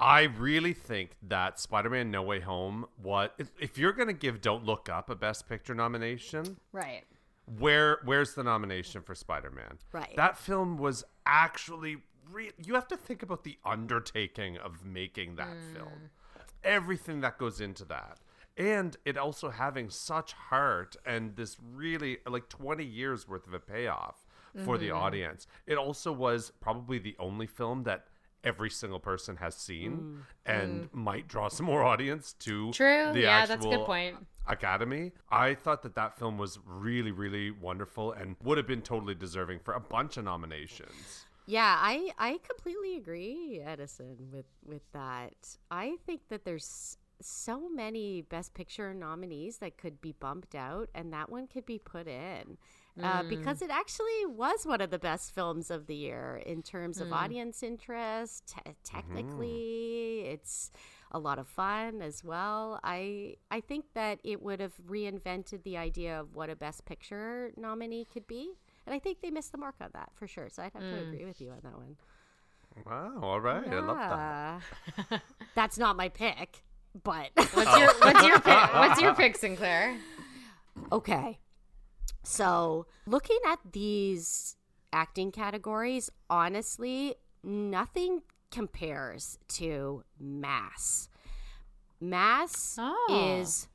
[0.00, 4.40] I really think that Spider-Man No Way Home what if, if you're going to give
[4.40, 7.04] Don't Look Up a best picture nomination, Right.
[7.58, 9.78] where where's the nomination for Spider-Man?
[9.92, 10.14] Right.
[10.16, 11.98] That film was actually
[12.30, 15.76] re- you have to think about the undertaking of making that mm.
[15.76, 16.10] film.
[16.64, 18.18] Everything that goes into that.
[18.56, 23.60] And it also having such heart and this really like 20 years worth of a
[23.60, 24.26] payoff
[24.64, 24.98] for the mm-hmm.
[24.98, 25.46] audience.
[25.66, 28.06] It also was probably the only film that
[28.44, 30.22] every single person has seen mm.
[30.44, 30.94] and mm.
[30.94, 33.12] might draw some more audience to True.
[33.12, 34.16] the Yeah, that's a good point.
[34.46, 35.12] Academy.
[35.30, 39.60] I thought that that film was really, really wonderful and would have been totally deserving
[39.60, 41.26] for a bunch of nominations.
[41.46, 45.34] Yeah, I I completely agree, Edison, with with that.
[45.70, 51.12] I think that there's so many Best Picture nominees that could be bumped out, and
[51.12, 52.58] that one could be put in.
[53.02, 53.62] Uh, because mm.
[53.62, 57.14] it actually was one of the best films of the year in terms of hmm.
[57.14, 58.48] audience interest.
[58.48, 58.72] Te- mm-hmm.
[58.84, 60.70] technically, it's
[61.10, 62.78] a lot of fun as well.
[62.84, 67.52] I I think that it would have reinvented the idea of what a Best Picture
[67.56, 68.52] nominee could be,
[68.86, 70.50] and I think they missed the mark on that for sure.
[70.50, 71.12] So I'd have to mm.
[71.14, 71.96] agree with you on that one.
[72.86, 73.66] Wow, all right.
[73.68, 74.60] I love
[75.08, 75.22] that.
[75.54, 76.62] That's not my pick,
[77.02, 77.98] but What's your oh.
[78.02, 78.74] what's your pick?
[78.74, 79.96] What's your pick, Sinclair?
[80.90, 81.38] okay.
[82.24, 84.56] So, looking at these
[84.92, 88.22] acting categories, honestly, nothing
[88.52, 91.08] compares to Mass.
[92.00, 93.38] Mass Oh.
[93.40, 93.66] is,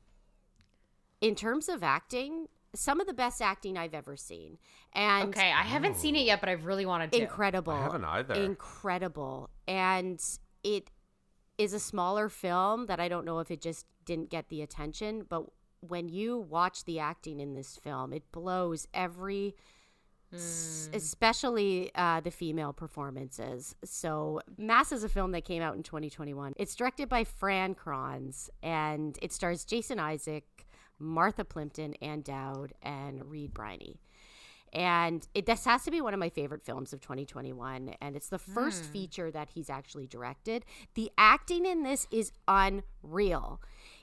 [1.20, 4.58] in terms of acting, some of the best acting I've ever seen.
[4.94, 7.20] And Okay, I haven't seen it yet, but I really wanted to.
[7.22, 7.72] incredible.
[7.72, 8.34] I haven't either.
[8.34, 9.50] Incredible.
[9.66, 10.22] And
[10.62, 10.90] it
[11.58, 15.26] is a smaller film that I don't know if it just didn't get the attention,
[15.28, 15.44] but
[15.80, 19.54] when you watch the acting in this film, it blows every
[20.32, 23.74] s- especially uh, the female performances.
[23.84, 26.54] So, Mass is a film that came out in 2021.
[26.56, 30.66] It's directed by Fran Kranz, and it stars Jason Isaac,
[30.98, 34.00] Martha Plimpton, Ann Dowd, and Reed Birney.
[34.72, 38.28] And it this has to be one of my favorite films of 2021, and it's
[38.28, 38.92] the first hmm.
[38.92, 40.64] feature that he's actually directed.
[40.94, 43.60] The acting in this is unreal.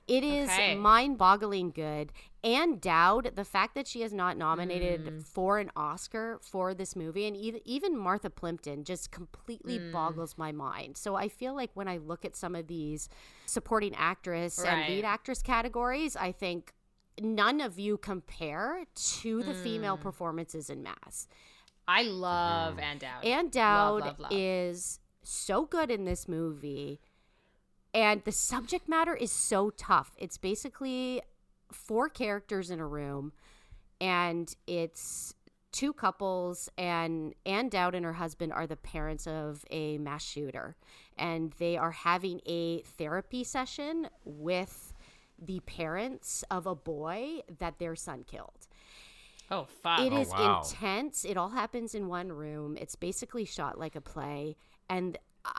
[0.07, 0.75] It is Okay.
[0.75, 2.11] mind-boggling good.
[2.43, 5.19] Ann Dowd, the fact that she is not nominated hmm.
[5.19, 9.91] for an Oscar for this movie, and even even Martha Plimpton, just completely hmm.
[9.91, 10.97] boggles my mind.
[10.97, 13.09] So I feel like when I look at some of these
[13.47, 16.73] supporting actress and lead actress categories, I think
[17.21, 18.85] none of you compare
[19.21, 20.01] to the female mm.
[20.01, 21.27] performances in Mass.
[21.87, 22.81] I love mm.
[22.81, 23.25] Ann Dowd.
[23.25, 24.31] Ann Love, Dowd love, love.
[24.33, 26.99] is so good in this movie,
[27.93, 30.15] and the subject matter is so tough.
[30.17, 31.21] It's basically
[31.71, 33.33] four characters in a room,
[34.01, 35.33] and it's
[35.71, 40.75] two couples, and Ann Dowd and her husband are the parents of a mass shooter,
[41.17, 44.93] and they are having a therapy session with
[45.39, 48.67] the parents of a boy that their son killed.
[49.51, 50.01] Oh fuck.
[50.01, 50.63] It oh, is wow.
[50.63, 51.25] intense.
[51.25, 52.77] It all happens in one room.
[52.79, 54.55] It's basically shot like a play,
[54.89, 55.17] and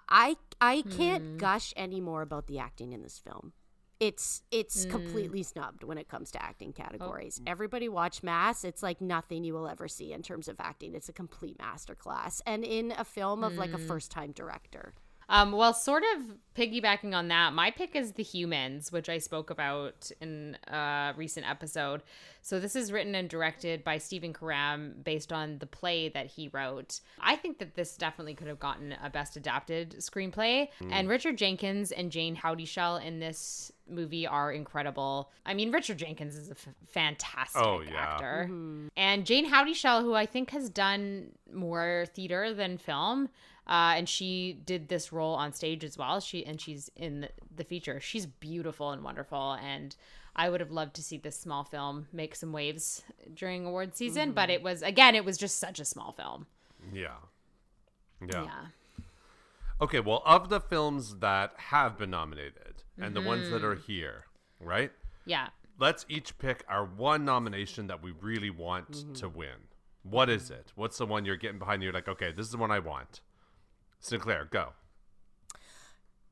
[0.09, 1.37] I I can't hmm.
[1.37, 3.53] gush any more about the acting in this film.
[4.01, 4.91] It's it's hmm.
[4.91, 6.83] completely snubbed when it comes to acting oh.
[6.83, 7.41] categories.
[7.47, 8.65] Everybody watch Mass.
[8.65, 10.95] It's like nothing you will ever see in terms of acting.
[10.95, 13.87] It's a complete masterclass, and in a film of like a hmm.
[13.87, 14.95] first time director.
[15.29, 16.23] Um, well, sort of
[16.57, 21.49] piggybacking on that, my pick is The Humans, which I spoke about in a recent
[21.51, 22.03] episode.
[22.43, 26.49] So this is written and directed by Stephen Karam based on the play that he
[26.49, 27.01] wrote.
[27.21, 30.69] I think that this definitely could have gotten a best adapted screenplay.
[30.91, 35.31] And Richard Jenkins and Jayne Houdyshell in this movie are incredible.
[35.45, 37.95] I mean, Richard Jenkins is a f- fantastic Oh, yeah.
[37.97, 38.49] actor.
[38.97, 43.29] And Jayne Houdyshell, who I think has done more theater than film,
[43.67, 46.21] uh, and she did this role on stage as well.
[46.21, 48.01] She and she's in the, feature.
[48.01, 49.97] She's beautiful and wonderful, and
[50.37, 53.03] I would have loved to see this small film make some waves
[53.35, 54.33] during award season.
[54.33, 56.47] But it was again, it was just such a small film.
[56.93, 57.17] Yeah.
[58.21, 58.45] Yeah.
[58.45, 59.05] Yeah.
[59.81, 64.25] Okay, well, of the films that have been nominated and the ones that are here,
[64.59, 64.91] right?
[65.27, 65.49] Yeah.
[65.79, 69.69] Let's each pick our one nomination that we really want to win.
[70.03, 70.73] What is it?
[70.77, 71.83] What's the one you're getting behind?
[71.83, 73.21] You're like, okay, this is the one I want.
[74.01, 74.73] Sinclair, go.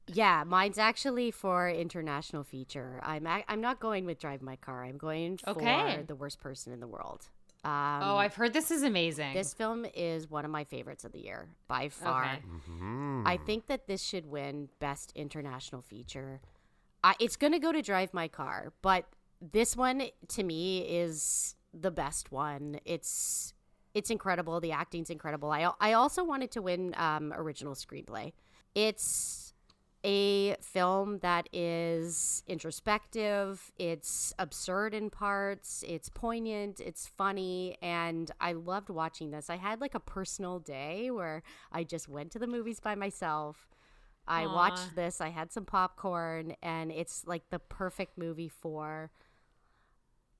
[0.07, 3.01] Yeah, mine's actually for international feature.
[3.03, 4.85] I'm ac- I'm not going with Drive My Car.
[4.85, 6.05] I'm going for Okay.
[6.07, 7.29] The Worst Person in the World.
[7.65, 7.71] Um,
[8.03, 9.33] oh, I've heard this is amazing.
[9.33, 12.25] This film is one of my favorites of the year by far.
[12.25, 12.43] Okay.
[13.25, 16.43] I think that this should win Best International Feature.
[17.03, 19.07] I, it's going to go to Drive My Car, but
[19.41, 22.79] this one to me is the best one.
[22.85, 23.55] It's
[23.95, 24.61] it's incredible.
[24.61, 25.51] The acting's incredible.
[25.51, 28.33] I I also wanted to win um, original screenplay.
[28.75, 29.55] It's
[30.05, 38.53] a film that is introspective, it's absurd in parts, it's poignant, it's funny, and I
[38.53, 39.49] loved watching this.
[39.49, 41.43] I had like a personal day where
[41.73, 43.67] I just went to the movies by myself.
[44.29, 44.55] I Aw.
[44.55, 49.11] watched this, I had some popcorn, and it's like the perfect movie for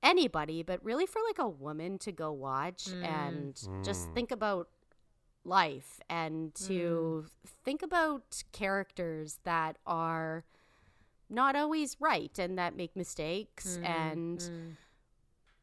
[0.03, 3.03] anybody, but really for like a woman to go watch mm.
[3.03, 4.13] and just mm.
[4.13, 4.69] think about
[5.43, 7.49] life and to mm.
[7.63, 10.43] think about characters that are
[11.29, 14.77] not always right and that make mistakes and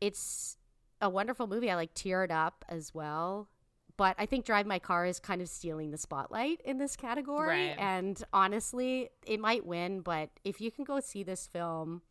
[0.01, 0.57] it's
[1.01, 1.70] a wonderful movie.
[1.70, 3.49] I like teared up as well
[3.97, 7.68] but i think drive my car is kind of stealing the spotlight in this category
[7.68, 7.78] Right.
[7.78, 12.03] and honestly it might win but if you can go see this film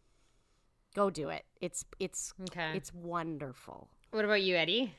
[0.96, 2.72] go do it it's it's Okay.
[2.76, 4.94] it's wonderful what about you, Eddie?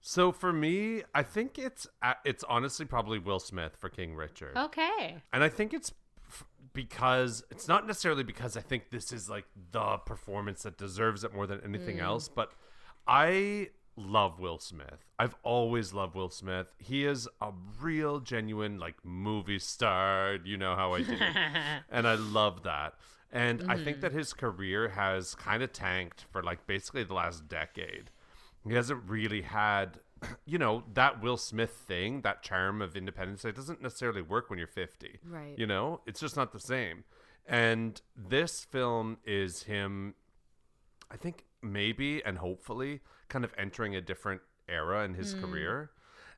[0.00, 4.56] So for me, I think it's uh, it's honestly probably Will Smith for King Richard.
[4.56, 5.16] Okay.
[5.32, 5.92] And I think it's
[6.72, 11.34] because it's not necessarily because I think this is like the performance that deserves it
[11.34, 12.50] more than anything else, but
[13.06, 15.04] I love Will Smith.
[15.18, 16.68] I've always loved Will Smith.
[16.78, 21.14] He is a real genuine like movie star, you know how I do.
[21.90, 22.94] and I love that.
[23.32, 24.00] And I think mm-hmm.
[24.00, 28.10] that his career has kind of tanked for like basically the last decade.
[28.66, 29.98] He hasn't really had,
[30.44, 33.44] you know, that Will Smith thing, that charm of independence.
[33.44, 35.20] It doesn't necessarily work when you're 50.
[35.26, 35.54] Right.
[35.56, 37.04] You know, it's just not the same.
[37.46, 40.14] And this film is him,
[41.10, 45.40] I think, maybe and hopefully kind of entering a different era in his mm.
[45.40, 45.90] career.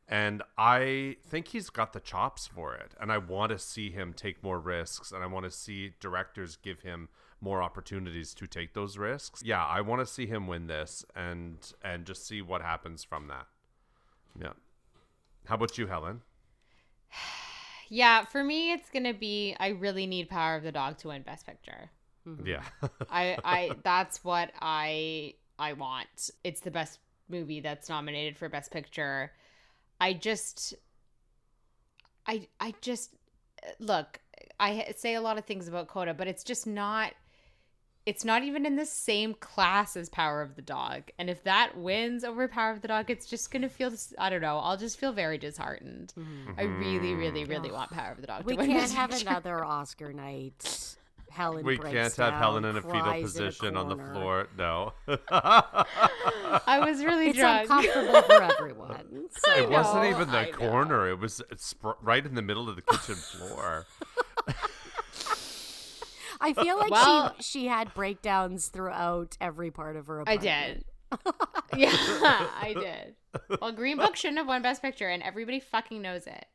[0.08, 2.94] And I think he's got the chops for it.
[3.00, 5.12] And I want to see him take more risks.
[5.12, 7.08] And I want to see directors give him
[7.40, 9.42] more opportunities to take those risks.
[9.44, 13.28] Yeah, I want to see him win this and and just see what happens from
[13.28, 13.46] that.
[14.40, 14.52] Yeah.
[15.46, 16.22] How about you, Helen?
[17.90, 19.54] Yeah, for me, it's gonna be.
[19.60, 21.90] I really need Power of the Dog to win Best Picture.
[22.26, 22.46] Mm-hmm.
[22.46, 22.62] Yeah.
[23.10, 26.30] I, I, that's what I, I want.
[26.42, 26.98] It's the best
[27.28, 29.32] movie that's nominated for Best Picture.
[30.00, 30.74] I just,
[32.26, 33.10] I, I just
[33.78, 34.20] look.
[34.60, 37.12] I say a lot of things about Coda, but it's just not.
[38.06, 41.04] It's not even in the same class as Power of the Dog.
[41.18, 43.90] And if that wins over Power of the Dog, it's just gonna feel.
[44.18, 44.58] I don't know.
[44.58, 46.12] I'll just feel very disheartened.
[46.58, 48.70] I really, really, really want Power of the Dog we to win.
[48.70, 49.28] can't have Picture.
[49.28, 50.96] another oscar night
[51.34, 53.96] Helen We breaks can't have Helen in a fetal cries in a position on the
[53.96, 54.46] floor.
[54.56, 54.92] No.
[55.08, 57.62] I was really It's drunk.
[57.68, 59.28] uncomfortable for everyone.
[59.30, 60.56] So It wasn't even the I know.
[60.56, 61.08] corner.
[61.10, 63.84] It was sp- right in the middle of the kitchen floor.
[66.40, 70.84] I feel like Well- she she had breakdowns throughout every part of her I did.
[71.76, 73.60] yeah, I did.
[73.60, 76.46] Well, Green Book shouldn't have won Best Picture, and everybody fucking knows it.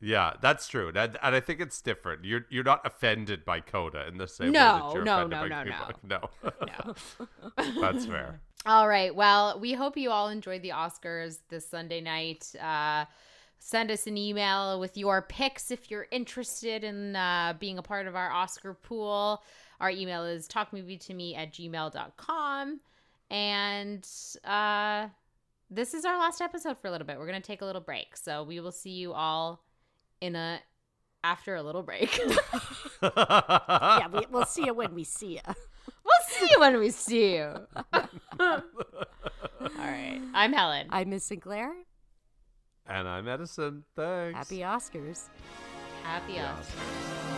[0.00, 0.92] Yeah, that's true.
[0.92, 2.24] That, and I think it's different.
[2.24, 5.30] You're you're not offended by Coda in the same No, way that you're no, offended
[5.30, 5.86] no, by no, Green no.
[5.86, 6.60] Book.
[6.68, 7.24] No.
[7.56, 7.80] No.
[7.80, 8.40] that's fair.
[8.66, 9.14] All right.
[9.14, 12.52] Well, we hope you all enjoyed the Oscars this Sunday night.
[12.60, 13.06] Uh,
[13.58, 18.06] send us an email with your picks if you're interested in uh, being a part
[18.06, 19.42] of our Oscar pool.
[19.80, 22.80] Our email is talkmovietome at gmail.com.
[23.30, 24.08] And
[24.44, 25.08] uh,
[25.70, 27.18] this is our last episode for a little bit.
[27.18, 28.16] We're going to take a little break.
[28.16, 29.62] So we will see you all
[30.20, 30.60] in a
[31.24, 32.18] after a little break.
[33.02, 35.54] Yeah, we, we'll see you when we see you.
[36.04, 37.54] we'll see you when we see you.
[37.92, 38.62] all
[39.60, 40.20] right.
[40.34, 40.86] I'm Helen.
[40.90, 41.72] I'm Miss Sinclair.
[42.86, 43.84] and I'm Edison.
[43.94, 44.36] Thanks.
[44.36, 45.28] Happy Oscars.
[46.02, 47.35] Happy Oscars.